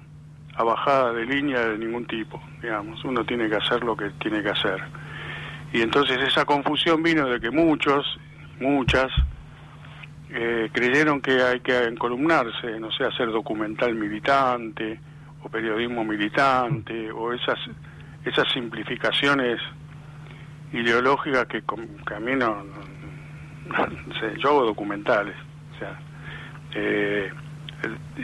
a 0.55 0.63
bajada 0.63 1.13
de 1.13 1.25
línea 1.25 1.59
de 1.67 1.77
ningún 1.77 2.05
tipo, 2.05 2.41
digamos. 2.61 3.03
Uno 3.05 3.23
tiene 3.23 3.49
que 3.49 3.55
hacer 3.55 3.83
lo 3.83 3.95
que 3.95 4.09
tiene 4.21 4.43
que 4.43 4.49
hacer. 4.49 4.81
Y 5.73 5.81
entonces 5.81 6.19
esa 6.21 6.45
confusión 6.45 7.01
vino 7.03 7.27
de 7.27 7.39
que 7.39 7.49
muchos, 7.51 8.05
muchas, 8.59 9.11
eh, 10.29 10.69
creyeron 10.71 11.19
que 11.21 11.41
hay 11.41 11.59
que 11.61 11.75
encolumnarse, 11.85 12.79
no 12.79 12.91
sé, 12.91 13.03
hacer 13.05 13.31
documental 13.31 13.93
militante 13.95 14.99
o 15.43 15.49
periodismo 15.49 16.03
militante 16.05 17.11
o 17.11 17.33
esas 17.33 17.59
esas 18.25 18.49
simplificaciones 18.53 19.59
ideológicas 20.71 21.45
que, 21.47 21.61
que 22.07 22.13
a 22.15 22.19
mí 22.21 22.35
no, 22.37 22.63
sé, 24.19 24.39
yo 24.39 24.49
hago 24.49 24.65
documentales, 24.65 25.35
o 25.75 25.79
sea, 25.79 25.99
eh, 26.73 27.29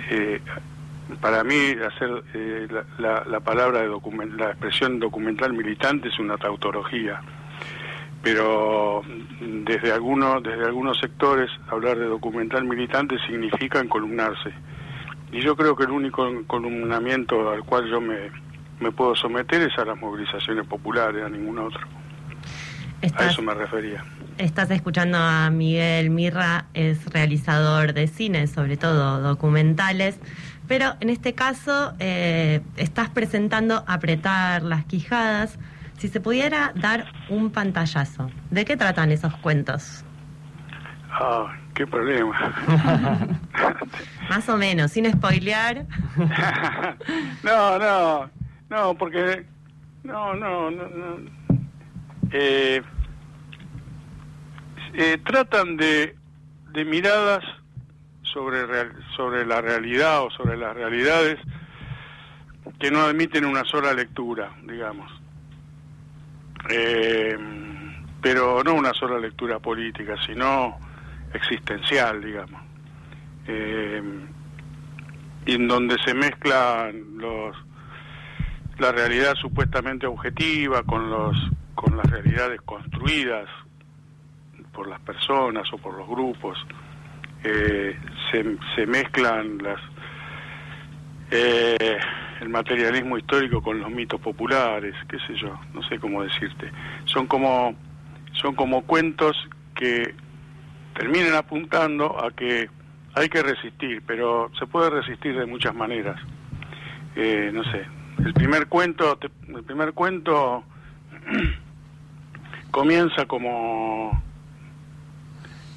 eh, 0.10 0.42
para 1.20 1.44
mí 1.44 1.72
hacer 1.86 2.24
eh, 2.34 2.68
la, 2.72 2.86
la- 2.98 3.24
la 3.26 3.40
palabra 3.42 3.82
de 3.82 3.90
document- 3.90 4.38
la 4.38 4.52
expresión 4.52 5.00
documental 5.00 5.52
militante 5.52 6.08
es 6.08 6.18
una 6.20 6.38
tautología 6.38 7.20
pero 8.22 9.02
mm, 9.04 9.64
desde 9.64 9.92
algunos 9.92 10.44
desde 10.44 10.66
algunos 10.66 11.00
sectores 11.00 11.50
hablar 11.70 11.98
de 11.98 12.06
documental 12.06 12.64
militante 12.66 13.18
significa 13.28 13.80
encolumnarse 13.80 14.52
y 15.32 15.42
yo 15.42 15.56
creo 15.56 15.76
que 15.76 15.84
el 15.84 15.92
único 15.92 16.28
encolumnamiento 16.28 17.50
al 17.52 17.64
cual 17.64 17.90
yo 17.90 18.02
me, 18.02 18.32
me 18.80 18.92
puedo 18.92 19.16
someter 19.16 19.62
es 19.62 19.78
a 19.78 19.86
las 19.86 19.98
movilizaciones 19.98 20.66
populares 20.68 21.24
a 21.24 21.30
ningún 21.30 21.60
otro 21.60 21.82
a 21.82 23.06
Estás, 23.06 23.32
eso 23.34 23.42
me 23.42 23.54
refería 23.54 24.04
estás 24.40 24.72
escuchando 24.72 25.18
a 25.18 25.50
Miguel 25.50 26.10
Mirra, 26.10 26.66
es 26.74 27.06
realizador 27.08 27.94
de 27.94 28.08
cine, 28.08 28.48
sobre 28.48 28.78
todo 28.78 29.22
documentales, 29.22 30.18
pero 30.68 30.96
en 31.02 31.10
este 31.10 31.34
caso 31.34 31.94
eh, 32.00 32.62
estás 32.78 33.10
presentando 33.10 33.84
Apretar 33.86 34.64
las 34.64 34.86
Quijadas. 34.86 35.60
Si 36.00 36.08
se 36.08 36.20
pudiera 36.20 36.72
dar 36.76 37.06
un 37.30 37.52
pantallazo, 37.52 38.32
¿de 38.50 38.66
qué 38.66 38.76
tratan 38.78 39.12
esos 39.12 39.36
cuentos? 39.38 40.04
ah 41.12 41.54
qué 41.74 41.86
problema 41.88 43.40
Más 44.30 44.48
o 44.50 44.58
menos, 44.58 44.92
sin 44.92 45.12
spoilear. 45.12 45.86
no, 47.44 47.78
no, 47.80 48.30
no, 48.70 48.94
porque 48.96 49.46
no, 50.04 50.34
no, 50.36 50.70
no, 50.72 50.88
no. 50.88 51.18
Eh, 52.32 52.82
eh, 54.94 55.18
tratan 55.26 55.78
de, 55.78 56.16
de 56.72 56.86
miradas 56.86 57.44
sobre 58.24 58.66
real- 58.66 58.94
sobre 59.16 59.46
la 59.46 59.62
realidad 59.62 60.22
o 60.24 60.30
sobre 60.30 60.56
las 60.58 60.76
realidades 60.76 61.40
que 62.80 62.92
no 62.92 63.02
admiten 63.02 63.46
una 63.46 63.64
sola 63.66 63.94
lectura, 63.94 64.52
digamos. 64.68 65.12
Eh, 66.70 67.38
pero 68.22 68.64
no 68.64 68.74
una 68.74 68.94
sola 68.94 69.18
lectura 69.18 69.60
política, 69.60 70.16
sino 70.26 70.78
existencial, 71.34 72.22
digamos. 72.24 72.62
Eh, 73.48 74.02
en 75.46 75.68
donde 75.68 75.96
se 76.06 76.14
mezclan 76.14 77.18
los 77.18 77.56
la 78.78 78.92
realidad 78.92 79.36
supuestamente 79.36 80.06
objetiva 80.06 80.84
con 80.84 81.10
los 81.10 81.36
con 81.76 81.98
las 81.98 82.06
realidades 82.10 82.62
construidas 82.62 83.48
por 84.74 84.88
las 84.88 85.00
personas 85.02 85.68
o 85.74 85.78
por 85.78 85.98
los 85.98 86.08
grupos 86.08 86.58
Eh, 87.42 87.98
se, 88.30 88.44
se 88.76 88.86
mezclan 88.86 89.60
las 89.60 89.80
eh, 91.32 91.98
el 92.40 92.50
materialismo 92.50 93.18
histórico 93.18 93.62
con 93.62 93.80
los 93.80 93.90
mitos 93.90 94.20
populares 94.22 94.96
qué 95.08 95.18
sé 95.28 95.36
yo 95.36 95.60
no 95.74 95.84
sé 95.84 96.00
cómo 96.00 96.24
decirte 96.24 96.72
son 97.06 97.28
como 97.28 97.76
son 98.34 98.56
como 98.56 98.84
cuentos 98.84 99.36
que 99.76 100.14
terminan 100.94 101.36
apuntando 101.36 102.22
a 102.24 102.32
que 102.32 102.70
hay 103.16 103.30
que 103.30 103.42
resistir, 103.42 104.04
pero 104.06 104.52
se 104.60 104.68
puede 104.68 104.90
resistir 104.90 105.38
de 105.38 105.46
muchas 105.46 105.74
maneras. 105.74 106.20
Eh, 107.16 107.52
no 107.54 107.64
sé, 107.64 107.86
el 108.24 108.34
primer 108.34 108.68
cuento, 108.68 109.18
el 109.48 109.64
primer 109.64 109.94
cuento 109.94 110.64
comienza 112.72 113.26
como 113.26 114.24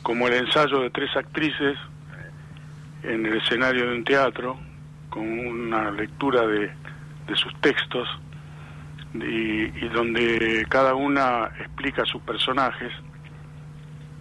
como 0.02 0.26
el 0.26 0.34
ensayo 0.34 0.80
de 0.80 0.90
tres 0.90 1.16
actrices 1.16 1.78
en 3.04 3.24
el 3.24 3.36
escenario 3.36 3.88
de 3.88 3.96
un 3.96 4.04
teatro 4.04 4.58
con 5.12 5.28
una 5.28 5.90
lectura 5.90 6.46
de, 6.46 6.70
de 7.26 7.36
sus 7.36 7.54
textos 7.60 8.08
y, 9.14 9.64
y 9.64 9.88
donde 9.92 10.64
cada 10.70 10.94
una 10.94 11.50
explica 11.60 12.04
sus 12.06 12.22
personajes 12.22 12.90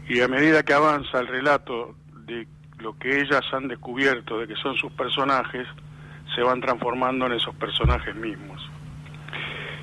y 0.07 0.19
a 0.19 0.27
medida 0.27 0.63
que 0.63 0.74
avanza 0.74 1.19
el 1.19 1.27
relato 1.27 1.95
de 2.25 2.45
lo 2.79 2.98
que 2.98 3.21
ellas 3.21 3.41
han 3.53 3.69
descubierto 3.69 4.39
de 4.39 4.48
que 4.48 4.55
son 4.57 4.75
sus 4.75 4.91
personajes, 4.91 5.65
se 6.36 6.41
van 6.41 6.60
transformando 6.60 7.27
en 7.27 7.33
esos 7.33 7.55
personajes 7.55 8.13
mismos. 8.15 8.62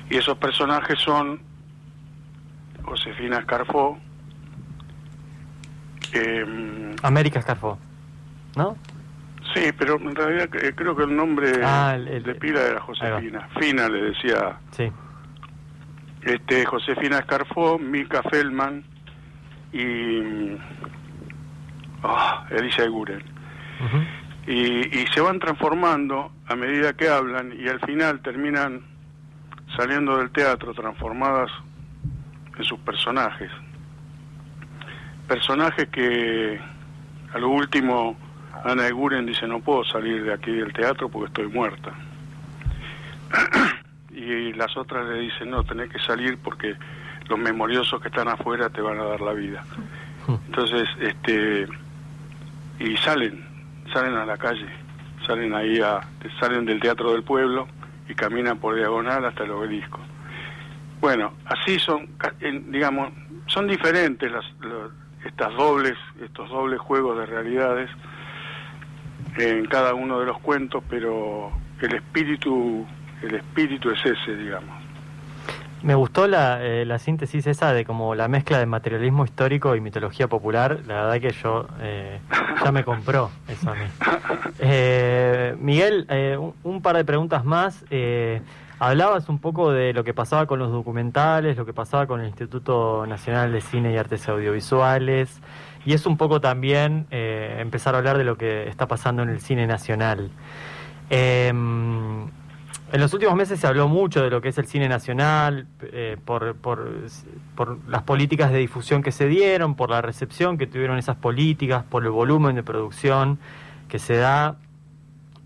Y 0.09 0.17
esos 0.17 0.37
personajes 0.37 0.99
son 0.99 1.41
Josefina 2.83 3.39
Escarfó, 3.39 3.97
eh, 6.13 6.95
América 7.01 7.41
Scarfo, 7.41 7.79
¿no? 8.55 8.77
Sí, 9.59 9.71
pero 9.77 9.95
en 9.95 10.15
realidad 10.15 10.49
eh, 10.55 10.73
creo 10.75 10.95
que 10.95 11.03
el 11.03 11.15
nombre 11.15 11.51
Ah, 11.63 11.93
el- 11.95 12.07
el- 12.07 12.23
de 12.23 12.35
pila 12.35 12.61
era 12.61 12.79
Josefina. 12.81 13.47
Fina 13.59 13.87
le 13.89 14.01
decía 14.11 14.57
Sí. 14.71 14.91
este, 16.21 16.65
Josefina 16.65 17.19
Escarfó, 17.19 17.77
Mika 17.79 18.21
Feldman 18.23 18.83
y 19.71 20.57
ah, 22.03 22.45
Elisa 22.49 22.83
Eguren. 22.83 23.23
Y 24.47 25.05
se 25.13 25.21
van 25.21 25.39
transformando 25.39 26.31
a 26.47 26.55
medida 26.55 26.93
que 26.93 27.07
hablan 27.07 27.53
y 27.57 27.67
al 27.67 27.79
final 27.81 28.19
terminan 28.21 28.81
saliendo 29.77 30.17
del 30.17 30.31
teatro 30.31 30.73
transformadas 30.73 31.51
en 32.57 32.63
sus 32.63 32.79
personajes. 32.79 33.51
Personajes 35.27 35.87
que 35.89 36.59
a 37.33 37.37
lo 37.37 37.49
último 37.49 38.17
Ana 38.63 38.87
Eguren 38.87 39.25
dice, 39.25 39.47
no 39.47 39.59
puedo 39.59 39.83
salir 39.85 40.23
de 40.23 40.33
aquí 40.33 40.51
del 40.51 40.73
teatro 40.73 41.09
porque 41.09 41.27
estoy 41.27 41.47
muerta. 41.47 41.91
y 44.11 44.53
las 44.53 44.75
otras 44.77 45.07
le 45.07 45.19
dicen, 45.19 45.49
no, 45.49 45.63
tenés 45.63 45.89
que 45.89 45.99
salir 45.99 46.37
porque 46.43 46.75
los 47.27 47.39
memoriosos 47.39 48.01
que 48.01 48.07
están 48.07 48.27
afuera 48.27 48.69
te 48.69 48.81
van 48.81 48.99
a 48.99 49.03
dar 49.05 49.21
la 49.21 49.33
vida. 49.33 49.63
Entonces, 50.47 50.87
este, 50.99 51.67
y 52.79 52.97
salen, 52.97 53.43
salen 53.93 54.15
a 54.15 54.25
la 54.25 54.37
calle, 54.37 54.67
salen 55.25 55.53
ahí 55.55 55.79
a, 55.79 56.01
salen 56.39 56.65
del 56.65 56.79
Teatro 56.79 57.13
del 57.13 57.23
Pueblo 57.23 57.67
y 58.07 58.13
caminan 58.15 58.57
por 58.59 58.75
diagonal 58.75 59.25
hasta 59.25 59.43
el 59.43 59.51
obelisco. 59.51 59.99
Bueno, 61.01 61.33
así 61.45 61.79
son, 61.79 62.07
digamos, 62.67 63.11
son 63.47 63.67
diferentes 63.67 64.31
las, 64.31 64.45
lo- 64.59 64.91
estas 65.25 65.53
dobles, 65.55 65.97
estos 66.21 66.49
dobles 66.49 66.79
juegos 66.79 67.17
de 67.17 67.25
realidades 67.25 67.89
en 69.39 69.65
cada 69.65 69.93
uno 69.93 70.19
de 70.19 70.25
los 70.25 70.39
cuentos, 70.39 70.83
pero 70.89 71.51
el 71.81 71.95
espíritu, 71.95 72.85
el 73.21 73.35
espíritu 73.35 73.89
es 73.89 74.05
ese, 74.05 74.35
digamos. 74.35 74.75
Me 75.81 75.95
gustó 75.95 76.27
la, 76.27 76.61
eh, 76.61 76.83
la 76.85 76.99
síntesis 76.99 77.47
esa 77.47 77.71
de 77.71 77.85
como 77.85 78.13
la 78.13 78.27
mezcla 78.27 78.59
de 78.59 78.65
materialismo 78.65 79.23
histórico 79.23 79.75
y 79.77 79.81
mitología 79.81 80.27
popular. 80.27 80.79
La 80.85 81.05
verdad 81.05 81.21
que 81.21 81.31
yo 81.31 81.67
eh, 81.79 82.19
ya 82.61 82.71
me 82.73 82.83
compró 82.83 83.31
eso 83.47 83.71
a 83.71 83.75
mí. 83.75 83.85
Eh, 84.61 85.55
Miguel, 85.57 86.05
eh, 86.09 86.35
un, 86.37 86.53
un 86.63 86.81
par 86.81 86.97
de 86.97 87.05
preguntas 87.05 87.45
más. 87.45 87.85
Eh, 87.89 88.41
hablabas 88.77 89.29
un 89.29 89.39
poco 89.39 89.71
de 89.71 89.93
lo 89.93 90.03
que 90.03 90.13
pasaba 90.13 90.47
con 90.47 90.59
los 90.59 90.71
documentales, 90.71 91.55
lo 91.55 91.65
que 91.65 91.73
pasaba 91.73 92.07
con 92.07 92.19
el 92.19 92.27
Instituto 92.27 93.05
Nacional 93.07 93.51
de 93.53 93.61
Cine 93.61 93.93
y 93.93 93.97
Artes 93.97 94.27
Audiovisuales. 94.27 95.41
Y 95.89 95.93
es 95.93 96.05
un 96.05 96.17
poco 96.17 96.39
también 96.39 97.07
eh, 97.09 97.57
empezar 97.57 97.95
a 97.95 97.97
hablar 97.97 98.19
de 98.19 98.23
lo 98.23 98.37
que 98.37 98.69
está 98.69 98.87
pasando 98.87 99.23
en 99.23 99.29
el 99.29 99.41
cine 99.41 99.65
nacional. 99.65 100.29
Em, 101.09 102.27
en 102.27 103.01
los 103.01 103.11
últimos 103.11 103.35
meses 103.35 103.59
se 103.59 103.65
habló 103.65 103.87
mucho 103.87 104.21
de 104.21 104.29
lo 104.29 104.39
que 104.39 104.49
es 104.49 104.57
el 104.59 104.67
cine 104.67 104.87
nacional, 104.87 105.65
eh, 105.81 106.15
por, 106.23 106.55
por, 106.57 107.01
las 107.87 108.03
políticas 108.03 108.51
de 108.51 108.59
difusión 108.59 109.01
que 109.01 109.11
se 109.11 109.25
dieron, 109.25 109.73
por 109.73 109.89
la 109.89 110.03
recepción 110.03 110.59
que 110.59 110.67
tuvieron 110.67 110.99
esas 110.99 111.15
políticas, 111.15 111.83
por 111.85 112.03
el 112.03 112.11
volumen 112.11 112.53
de 112.55 112.61
producción 112.61 113.39
que 113.87 113.97
se 113.97 114.15
da. 114.17 114.57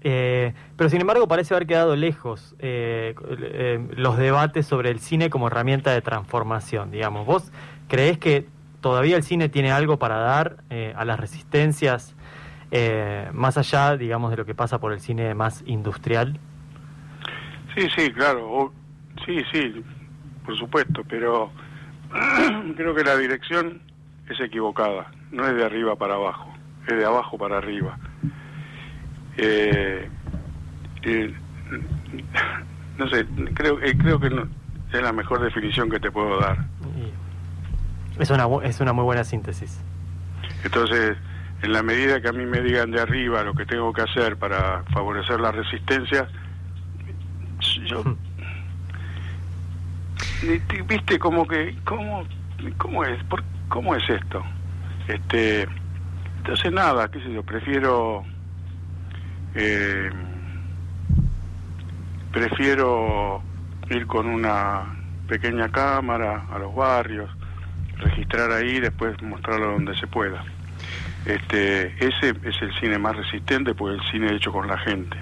Eh, 0.01 0.53
pero 0.75 0.89
sin 0.89 0.99
embargo 0.99 1.29
parece 1.29 1.53
haber 1.53 1.67
quedado 1.67 1.95
lejos 1.95 2.53
los 2.59 4.17
debates 4.17 4.65
sobre 4.65 4.89
el 4.89 4.99
cine 4.99 5.29
como 5.29 5.47
herramienta 5.47 5.91
de 5.91 6.01
transformación, 6.01 6.91
digamos. 6.91 7.25
¿Vos 7.25 7.49
creés 7.87 8.17
que 8.17 8.51
todavía 8.83 9.15
el 9.15 9.23
cine 9.23 9.49
tiene 9.49 9.71
algo 9.71 9.97
para 9.97 10.17
dar 10.17 10.57
eh, 10.69 10.93
a 10.95 11.05
las 11.05 11.19
resistencias, 11.19 12.15
eh, 12.69 13.29
más 13.33 13.57
allá, 13.57 13.97
digamos, 13.97 14.29
de 14.29 14.37
lo 14.37 14.45
que 14.45 14.53
pasa 14.53 14.79
por 14.79 14.93
el 14.93 14.99
cine 14.99 15.33
más 15.33 15.63
industrial? 15.65 16.39
Sí, 17.73 17.87
sí, 17.95 18.11
claro, 18.11 18.71
sí, 19.25 19.41
sí, 19.51 19.83
por 20.45 20.55
supuesto, 20.55 21.01
pero 21.09 21.49
creo 22.75 22.93
que 22.93 23.03
la 23.03 23.17
dirección 23.17 23.81
es 24.29 24.39
equivocada, 24.39 25.09
no 25.31 25.47
es 25.47 25.55
de 25.55 25.65
arriba 25.65 25.95
para 25.95 26.15
abajo, 26.15 26.53
es 26.87 26.95
de 26.95 27.05
abajo 27.05 27.37
para 27.37 27.57
arriba. 27.57 27.97
Eh, 29.37 30.07
no 32.97 33.07
sé, 33.09 33.25
creo, 33.55 33.79
creo 33.79 34.19
que 34.19 34.27
es 34.27 35.01
la 35.01 35.13
mejor 35.13 35.41
definición 35.41 35.89
que 35.89 35.99
te 35.99 36.11
puedo 36.11 36.39
dar. 36.39 36.72
Es 38.19 38.29
una, 38.29 38.47
es 38.63 38.79
una 38.79 38.93
muy 38.93 39.03
buena 39.03 39.23
síntesis. 39.23 39.79
Entonces, 40.63 41.17
en 41.61 41.73
la 41.73 41.81
medida 41.83 42.21
que 42.21 42.29
a 42.29 42.33
mí 42.33 42.45
me 42.45 42.61
digan 42.61 42.91
de 42.91 43.01
arriba 43.01 43.43
lo 43.43 43.53
que 43.53 43.65
tengo 43.65 43.91
que 43.93 44.01
hacer 44.01 44.37
para 44.37 44.83
favorecer 44.93 45.39
la 45.39 45.51
resistencia, 45.51 46.27
yo... 47.85 48.03
Ti- 50.41 50.81
¿Viste 50.87 51.17
como 51.19 51.47
que... 51.47 51.77
¿Cómo, 51.85 52.27
cómo 52.77 53.03
es? 53.03 53.23
¿Por- 53.25 53.43
¿Cómo 53.69 53.95
es 53.95 54.03
esto? 54.09 54.43
Este, 55.07 55.67
entonces, 56.37 56.71
nada, 56.71 57.07
qué 57.07 57.19
sé 57.21 57.31
yo, 57.33 57.43
prefiero... 57.43 58.23
eh, 59.55 60.09
prefiero 62.31 63.43
ir 63.89 64.05
con 64.07 64.27
una 64.27 64.97
pequeña 65.27 65.69
cámara 65.69 66.45
a 66.49 66.57
los 66.59 66.73
barrios, 66.75 67.29
registrar 67.97 68.51
ahí 68.51 68.77
y 68.77 68.79
después 68.79 69.21
mostrarlo 69.21 69.71
donde 69.73 69.95
se 69.97 70.07
pueda. 70.07 70.43
Este, 71.25 71.87
ese 72.05 72.33
es 72.43 72.61
el 72.61 72.73
cine 72.79 72.97
más 72.97 73.15
resistente 73.15 73.73
porque 73.73 73.95
el 73.95 74.11
cine 74.11 74.33
hecho 74.35 74.51
con 74.51 74.67
la 74.67 74.77
gente 74.79 75.17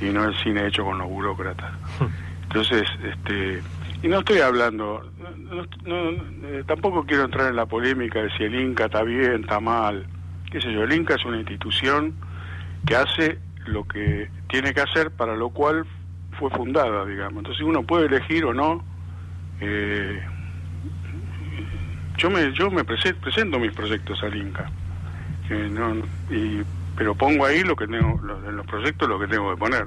y 0.00 0.06
no 0.06 0.24
el 0.24 0.34
cine 0.38 0.66
hecho 0.66 0.84
con 0.84 0.98
los 0.98 1.08
burócratas. 1.08 1.70
Entonces, 2.44 2.82
este, 3.04 3.62
y 4.02 4.08
no 4.08 4.18
estoy 4.20 4.40
hablando, 4.40 5.08
no- 5.84 6.10
eh, 6.48 6.64
tampoco 6.66 7.04
quiero 7.06 7.24
entrar 7.24 7.48
en 7.48 7.56
la 7.56 7.66
polémica 7.66 8.20
de 8.22 8.30
si 8.36 8.42
el 8.44 8.54
Inca 8.60 8.86
está 8.86 9.02
bien, 9.04 9.42
está 9.42 9.60
mal, 9.60 10.04
qué 10.50 10.60
sé 10.60 10.72
yo, 10.72 10.82
el 10.82 10.92
Inca 10.92 11.14
es 11.14 11.24
una 11.24 11.36
institución 11.38 12.12
que 12.86 12.96
hace 12.96 13.38
lo 13.66 13.84
que 13.84 14.28
tiene 14.48 14.72
que 14.74 14.80
hacer 14.80 15.12
para 15.12 15.36
lo 15.36 15.50
cual 15.50 15.86
fue 16.40 16.50
fundada, 16.50 17.04
digamos. 17.04 17.38
Entonces 17.38 17.62
uno 17.62 17.82
puede 17.84 18.06
elegir 18.06 18.44
o 18.46 18.52
no. 18.54 18.82
eh, 19.60 20.20
yo 22.18 22.30
me 22.30 22.52
yo 22.52 22.70
me 22.70 22.84
prese- 22.84 23.14
presento 23.14 23.58
mis 23.58 23.72
proyectos 23.72 24.22
al 24.22 24.36
Inca, 24.36 24.70
Eh, 25.48 26.02
y, 26.30 26.62
pero 26.96 27.14
pongo 27.16 27.44
ahí 27.44 27.62
lo 27.64 27.74
que 27.74 27.86
tengo 27.88 28.20
lo- 28.22 28.48
en 28.48 28.56
los 28.56 28.66
proyectos 28.66 29.08
lo 29.08 29.18
que 29.18 29.26
tengo 29.26 29.50
que 29.52 29.58
poner. 29.58 29.86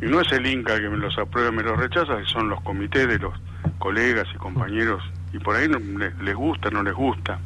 Y 0.00 0.06
no 0.06 0.20
es 0.20 0.30
el 0.32 0.46
Inca 0.46 0.78
que 0.78 0.88
me 0.88 0.96
los 0.96 1.18
aprueba 1.18 1.50
me 1.50 1.62
los 1.62 1.76
rechaza, 1.78 2.22
son 2.26 2.48
los 2.48 2.60
comités 2.62 3.08
de 3.08 3.18
los 3.18 3.34
colegas 3.78 4.26
y 4.34 4.38
compañeros 4.38 5.02
y 5.32 5.38
por 5.38 5.56
ahí 5.56 5.68
no, 5.68 5.78
le- 5.78 6.14
les 6.22 6.34
gusta, 6.34 6.70
no 6.70 6.82
les 6.82 6.94
gusta. 6.94 7.38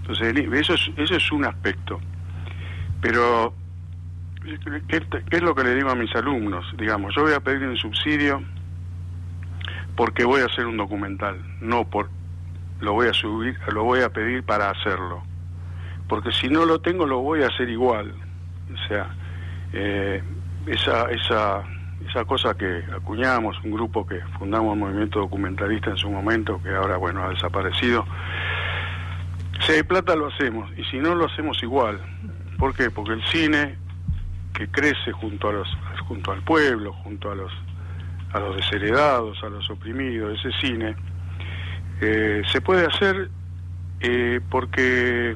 Entonces 0.00 0.34
eso 0.52 0.74
es, 0.74 0.90
eso 0.96 1.14
es 1.16 1.32
un 1.32 1.44
aspecto. 1.44 2.00
Pero 3.00 3.54
¿Qué, 4.88 5.00
qué 5.30 5.36
es 5.36 5.42
lo 5.42 5.54
que 5.54 5.62
le 5.62 5.74
digo 5.76 5.90
a 5.90 5.94
mis 5.94 6.12
alumnos? 6.16 6.64
Digamos, 6.76 7.14
yo 7.14 7.22
voy 7.22 7.32
a 7.32 7.38
pedir 7.40 7.62
un 7.68 7.76
subsidio 7.76 8.42
porque 9.94 10.24
voy 10.24 10.40
a 10.40 10.46
hacer 10.46 10.66
un 10.66 10.76
documental, 10.76 11.36
no 11.60 11.84
por 11.84 12.10
lo 12.82 12.92
voy 12.92 13.08
a 13.08 13.14
subir, 13.14 13.56
lo 13.72 13.84
voy 13.84 14.00
a 14.00 14.10
pedir 14.10 14.42
para 14.42 14.70
hacerlo. 14.70 15.22
Porque 16.08 16.32
si 16.32 16.48
no 16.48 16.66
lo 16.66 16.80
tengo 16.80 17.06
lo 17.06 17.20
voy 17.20 17.42
a 17.42 17.46
hacer 17.46 17.70
igual. 17.70 18.12
O 18.74 18.88
sea, 18.88 19.14
eh, 19.72 20.22
esa 20.66 21.10
esa 21.10 21.62
esa 22.08 22.24
cosa 22.24 22.54
que 22.54 22.82
acuñamos, 22.94 23.56
un 23.64 23.70
grupo 23.70 24.04
que 24.04 24.20
fundamos 24.38 24.74
el 24.74 24.80
movimiento 24.80 25.20
documentalista 25.20 25.90
en 25.90 25.96
su 25.96 26.10
momento, 26.10 26.60
que 26.62 26.70
ahora 26.70 26.96
bueno 26.96 27.22
ha 27.22 27.28
desaparecido. 27.28 28.04
Si 29.64 29.72
hay 29.72 29.84
plata 29.84 30.16
lo 30.16 30.26
hacemos 30.26 30.68
y 30.76 30.82
si 30.84 30.98
no 30.98 31.14
lo 31.14 31.26
hacemos 31.26 31.62
igual. 31.62 32.00
¿Por 32.58 32.74
qué? 32.74 32.90
Porque 32.90 33.12
el 33.12 33.22
cine 33.26 33.76
que 34.54 34.68
crece 34.68 35.12
junto 35.12 35.48
a 35.48 35.52
los 35.52 35.68
junto 36.08 36.32
al 36.32 36.42
pueblo, 36.42 36.92
junto 37.04 37.30
a 37.30 37.36
los 37.36 37.52
a 38.32 38.40
los 38.40 38.56
desheredados, 38.56 39.40
a 39.44 39.48
los 39.48 39.70
oprimidos, 39.70 40.36
ese 40.40 40.50
cine 40.60 40.96
eh, 42.02 42.42
se 42.50 42.60
puede 42.60 42.84
hacer 42.86 43.30
eh, 44.00 44.40
porque 44.50 45.34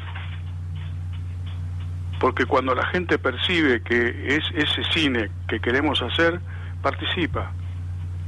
porque 2.19 2.47
cuando 2.47 2.75
la 2.75 2.87
gente 2.87 3.19
percibe 3.19 3.83
que 3.83 4.37
es 4.37 4.45
ese 4.55 4.83
cine 4.93 5.31
que 5.49 5.61
queremos 5.61 6.01
hacer 6.03 6.41
participa 6.83 7.53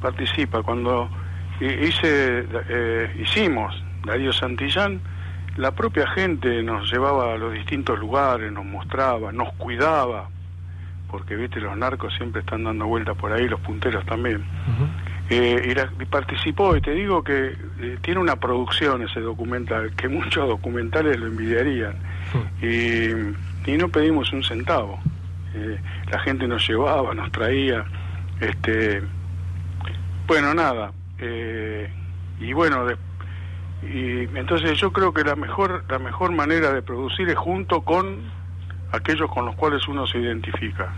participa 0.01 0.63
cuando 0.63 1.09
hi- 1.61 1.87
hice 1.87 2.47
eh, 2.69 3.17
hicimos 3.21 3.75
Darío 4.05 4.33
Santillán 4.33 5.01
la 5.57 5.73
propia 5.73 6.07
gente 6.11 6.63
nos 6.63 6.91
llevaba 6.93 7.35
a 7.35 7.39
los 7.39 7.53
distintos 7.55 7.99
lugares 7.99 8.53
nos 8.53 8.65
mostraba 8.65 9.33
nos 9.33 9.53
cuidaba 9.55 10.29
porque 11.11 11.35
viste 11.37 11.59
los 11.61 11.77
narcos 11.77 12.15
siempre 12.15 12.41
están 12.43 12.65
dando 12.65 12.87
vueltas 12.87 13.17
por 13.17 13.33
ahí, 13.33 13.49
los 13.49 13.59
punteros 13.61 14.05
también. 14.05 14.45
Eh, 15.31 15.69
y, 15.71 15.75
la- 15.75 15.91
y 16.01 16.05
participó, 16.07 16.75
y 16.77 16.81
te 16.81 16.93
digo 16.93 17.23
que 17.23 17.55
eh, 17.81 17.99
tiene 18.01 18.19
una 18.21 18.37
producción 18.37 19.03
ese 19.03 19.21
documental, 19.21 19.93
que 19.95 20.09
muchos 20.09 20.49
documentales 20.49 21.19
lo 21.19 21.27
envidiarían. 21.27 21.95
Y, 22.63 23.71
y 23.71 23.77
no 23.77 23.89
pedimos 23.89 24.33
un 24.33 24.43
centavo. 24.43 24.99
Eh, 25.55 25.79
la 26.11 26.19
gente 26.21 26.47
nos 26.49 26.67
llevaba, 26.69 27.13
nos 27.15 27.31
traía. 27.33 27.85
este 28.41 29.03
Bueno, 30.27 30.55
nada. 30.55 30.93
eh, 31.19 31.91
y 32.41 32.53
bueno, 32.53 32.85
de- 32.87 32.97
y 33.83 34.29
entonces 34.37 34.79
yo 34.79 34.93
creo 34.93 35.13
que 35.13 35.25
la 35.25 35.37
mejor, 35.37 35.85
la 35.89 35.99
mejor 35.99 36.33
manera 36.33 36.73
de 36.73 36.83
producir 36.83 37.29
es 37.29 37.37
junto 37.37 37.83
con 37.83 38.21
aquellos 38.93 39.31
con 39.31 39.45
los 39.47 39.55
cuales 39.57 39.87
uno 39.89 40.07
se 40.07 40.19
identifica. 40.19 40.93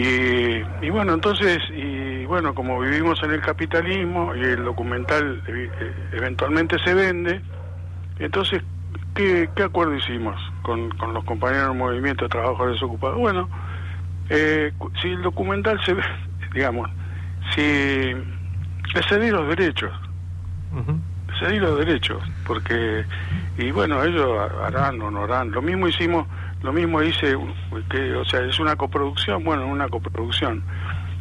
Y, 0.00 0.64
y 0.80 0.88
bueno, 0.88 1.12
entonces, 1.12 1.58
y 1.70 2.24
bueno, 2.24 2.54
como 2.54 2.80
vivimos 2.80 3.22
en 3.22 3.32
el 3.32 3.42
capitalismo 3.42 4.34
y 4.34 4.40
el 4.40 4.64
documental 4.64 5.42
eh, 5.46 5.92
eventualmente 6.12 6.78
se 6.78 6.94
vende, 6.94 7.42
entonces 8.18 8.62
¿qué, 9.14 9.50
qué 9.54 9.62
acuerdo 9.64 9.94
hicimos 9.94 10.40
con, 10.62 10.88
con 10.96 11.12
los 11.12 11.22
compañeros 11.24 11.68
del 11.68 11.76
movimiento 11.76 12.24
de 12.24 12.30
trabajadores 12.30 12.82
ocupados? 12.82 13.18
Bueno, 13.18 13.46
eh, 14.30 14.72
si 15.02 15.08
el 15.08 15.20
documental 15.20 15.78
se 15.84 15.92
ve, 15.92 16.02
digamos, 16.54 16.88
si 17.54 17.60
le 17.60 19.02
cedí 19.06 19.30
los 19.30 19.48
derechos, 19.48 19.92
cedí 21.38 21.58
los 21.58 21.78
derechos, 21.78 22.22
porque, 22.46 23.04
y 23.58 23.70
bueno, 23.70 24.02
ellos 24.02 24.50
harán 24.62 25.02
o 25.02 25.10
no 25.10 25.24
harán. 25.24 25.50
Lo 25.50 25.60
mismo 25.60 25.88
hicimos, 25.88 26.26
lo 26.62 26.72
mismo 26.72 27.02
hice, 27.02 27.36
que, 27.90 28.14
o 28.14 28.24
sea, 28.24 28.40
es 28.44 28.58
una 28.60 28.76
coproducción, 28.76 29.42
bueno, 29.44 29.66
una 29.66 29.88
coproducción. 29.88 30.62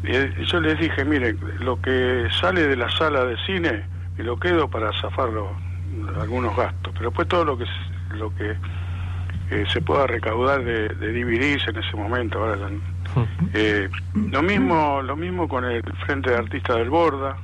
Y, 0.03 0.11
eh, 0.11 0.33
yo 0.45 0.59
les 0.61 0.79
dije, 0.79 1.03
miren, 1.05 1.37
lo 1.59 1.81
que 1.81 2.27
sale 2.39 2.67
de 2.67 2.75
la 2.75 2.89
sala 2.91 3.25
de 3.25 3.37
cine, 3.45 3.83
me 4.17 4.23
lo 4.23 4.37
quedo 4.39 4.69
para 4.69 4.91
zafar 4.99 5.29
los- 5.29 5.51
algunos 6.21 6.55
gastos, 6.55 6.93
pero 6.93 7.09
después 7.09 7.27
todo 7.27 7.45
lo 7.45 7.57
que, 7.57 7.65
lo 8.15 8.33
que 8.35 8.55
eh, 9.51 9.65
se 9.73 9.81
pueda 9.81 10.05
recaudar 10.07 10.63
de, 10.63 10.89
de 10.89 11.11
DVDs 11.13 11.67
en 11.67 11.77
ese 11.77 11.95
momento, 11.95 12.39
ahora 12.39 12.69
eh, 13.53 13.89
lo 14.13 14.43
mismo 14.43 15.01
lo 15.01 15.15
mismo 15.15 15.47
con 15.47 15.65
el 15.65 15.81
Frente 16.05 16.29
de 16.29 16.37
Artistas 16.37 16.77
del 16.77 16.89
Borda, 16.91 17.37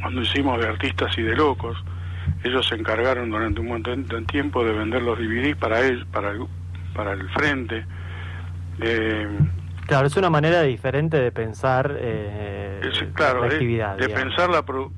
cuando 0.00 0.22
hicimos 0.22 0.60
de 0.60 0.68
artistas 0.68 1.16
y 1.18 1.22
de 1.22 1.34
locos, 1.36 1.76
ellos 2.44 2.66
se 2.68 2.76
encargaron 2.76 3.30
durante 3.30 3.60
un 3.60 3.68
montón 3.68 4.06
de 4.06 4.22
tiempo 4.22 4.64
de 4.64 4.72
vender 4.72 5.02
los 5.02 5.18
DVDs 5.18 5.56
para 5.56 5.80
él, 5.80 6.06
para 6.12 6.30
el, 6.30 6.46
para 6.94 7.12
el 7.12 7.28
Frente. 7.30 7.84
Eh, 8.80 9.28
Claro, 9.86 10.06
es 10.06 10.16
una 10.16 10.30
manera 10.30 10.62
diferente 10.62 11.20
de 11.20 11.32
pensar 11.32 11.94
eh, 11.98 12.80
es- 12.84 13.04
claro, 13.14 13.40
la 13.42 13.48
de, 13.48 13.54
actividad. 13.54 13.96
de 13.96 14.08
pensar 14.08 14.48
la 14.48 14.64
produ- 14.64 14.92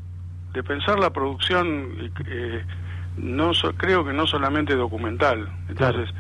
de 0.53 0.63
pensar 0.63 0.99
la 1.01 1.11
producción, 1.11 2.13
eh, 2.27 2.63
no 3.17 3.55
so- 3.55 3.73
creo 3.75 4.05
que 4.05 4.13
no 4.13 4.27
solamente 4.27 4.75
documental. 4.77 5.49
Entonces, 5.69 6.15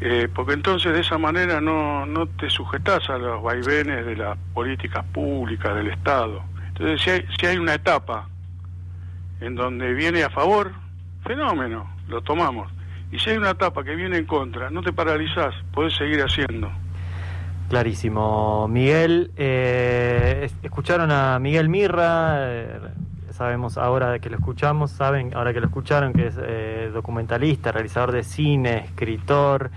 eh, 0.00 0.28
porque 0.34 0.54
entonces 0.54 0.92
de 0.94 1.00
esa 1.00 1.18
manera 1.18 1.60
no, 1.60 2.06
no 2.06 2.26
te 2.26 2.48
sujetas 2.48 3.10
a 3.10 3.18
los 3.18 3.42
vaivenes 3.42 4.06
de 4.06 4.16
las 4.16 4.38
políticas 4.54 5.04
públicas 5.12 5.74
del 5.74 5.88
Estado. 5.88 6.42
Entonces, 6.68 7.02
si 7.02 7.10
hay, 7.10 7.26
si 7.38 7.46
hay 7.46 7.58
una 7.58 7.74
etapa 7.74 8.28
en 9.40 9.56
donde 9.56 9.92
viene 9.92 10.22
a 10.22 10.30
favor, 10.30 10.72
fenómeno, 11.24 11.90
lo 12.08 12.22
tomamos. 12.22 12.70
Y 13.12 13.18
si 13.18 13.30
hay 13.30 13.36
una 13.38 13.50
etapa 13.50 13.82
que 13.82 13.94
viene 13.96 14.18
en 14.18 14.26
contra, 14.26 14.70
no 14.70 14.82
te 14.82 14.92
paralizás, 14.92 15.54
podés 15.72 15.94
seguir 15.96 16.20
haciendo. 16.22 16.70
Clarísimo. 17.68 18.66
Miguel, 18.68 19.30
eh, 19.36 20.42
es- 20.44 20.56
escucharon 20.62 21.10
a 21.12 21.38
Miguel 21.38 21.68
Mirra, 21.68 22.34
eh, 22.52 22.78
sabemos 23.30 23.78
ahora 23.78 24.18
que 24.18 24.28
lo 24.28 24.36
escuchamos, 24.36 24.90
saben 24.90 25.32
ahora 25.34 25.52
que 25.52 25.60
lo 25.60 25.66
escucharon 25.66 26.12
que 26.12 26.26
es 26.28 26.38
eh, 26.42 26.90
documentalista, 26.92 27.70
realizador 27.72 28.12
de 28.12 28.22
cine, 28.24 28.78
escritor. 28.86 29.70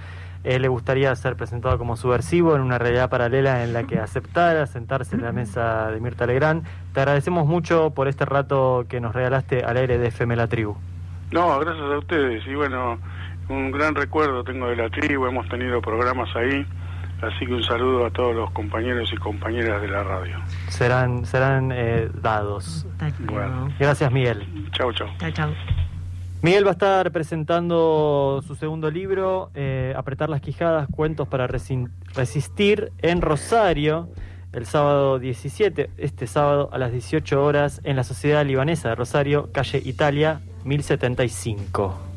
Le 0.44 0.68
gustaría 0.68 1.16
ser 1.16 1.38
presentado 1.38 1.78
como 1.78 1.96
subversivo 1.96 2.54
en 2.56 2.62
una 2.62 2.78
realidad 2.78 3.10
paralela 3.10 3.64
en 3.64 3.72
la 3.72 3.84
que 3.84 3.98
aceptara 4.00 4.68
sentarse 4.68 5.16
en 5.16 5.22
la 5.22 5.32
mesa 5.32 5.90
de 5.90 6.02
Mirta 6.02 6.26
Legrand. 6.26 6.66
Te 6.94 7.00
agradecemos 7.00 7.48
mucho 7.48 7.92
por 7.92 8.10
este 8.10 8.26
rato 8.26 8.86
que 8.90 9.00
nos 9.00 9.16
regalaste 9.16 9.64
al 9.64 9.78
aire 9.78 9.98
de 9.98 10.08
FM 10.08 10.36
La 10.36 10.48
Tribu. 10.48 10.76
No, 11.32 11.58
gracias 11.60 11.86
a 11.90 11.98
ustedes. 11.98 12.46
Y 12.46 12.56
bueno, 12.56 12.98
un 13.50 13.72
gran 13.72 13.96
recuerdo 13.96 14.44
tengo 14.44 14.68
de 14.68 14.76
la 14.76 14.90
tribu, 14.90 15.26
hemos 15.26 15.48
tenido 15.50 15.82
programas 15.82 16.30
ahí, 16.36 16.66
así 17.22 17.46
que 17.46 17.54
un 17.54 17.64
saludo 17.64 18.06
a 18.06 18.12
todos 18.12 18.36
los 18.36 18.52
compañeros 18.52 19.12
y 19.14 19.18
compañeras 19.18 19.82
de 19.82 19.88
la 19.88 20.04
radio. 20.04 20.38
Serán, 20.70 21.26
serán 21.26 21.72
eh, 21.74 22.10
dados. 22.22 22.86
Bueno. 23.20 23.70
Gracias, 23.80 24.12
Miguel. 24.12 24.46
Chau, 24.72 24.92
chau. 24.94 25.08
Chao, 25.20 25.32
chao. 25.32 25.50
Miguel 26.42 26.66
va 26.66 26.72
a 26.72 26.74
estar 26.74 27.12
presentando 27.14 28.44
su 28.46 28.56
segundo 28.56 28.92
libro, 28.92 29.50
eh, 29.56 29.94
Apretar 29.96 30.30
las 30.30 30.42
Quijadas, 30.42 30.90
Cuentos 30.92 31.26
para 31.30 31.48
Resistir, 31.48 32.92
en 33.02 33.22
Rosario, 33.22 34.10
el 34.52 34.66
sábado 34.66 35.20
17, 35.20 35.92
este 35.98 36.28
sábado 36.28 36.70
a 36.74 36.78
las 36.78 36.92
18 36.92 37.42
horas, 37.42 37.80
en 37.86 37.96
la 37.96 38.04
Sociedad 38.04 38.46
Libanesa 38.46 38.90
de 38.90 38.96
Rosario, 38.96 39.54
calle 39.54 39.82
Italia, 39.86 40.42
1075. 40.66 42.13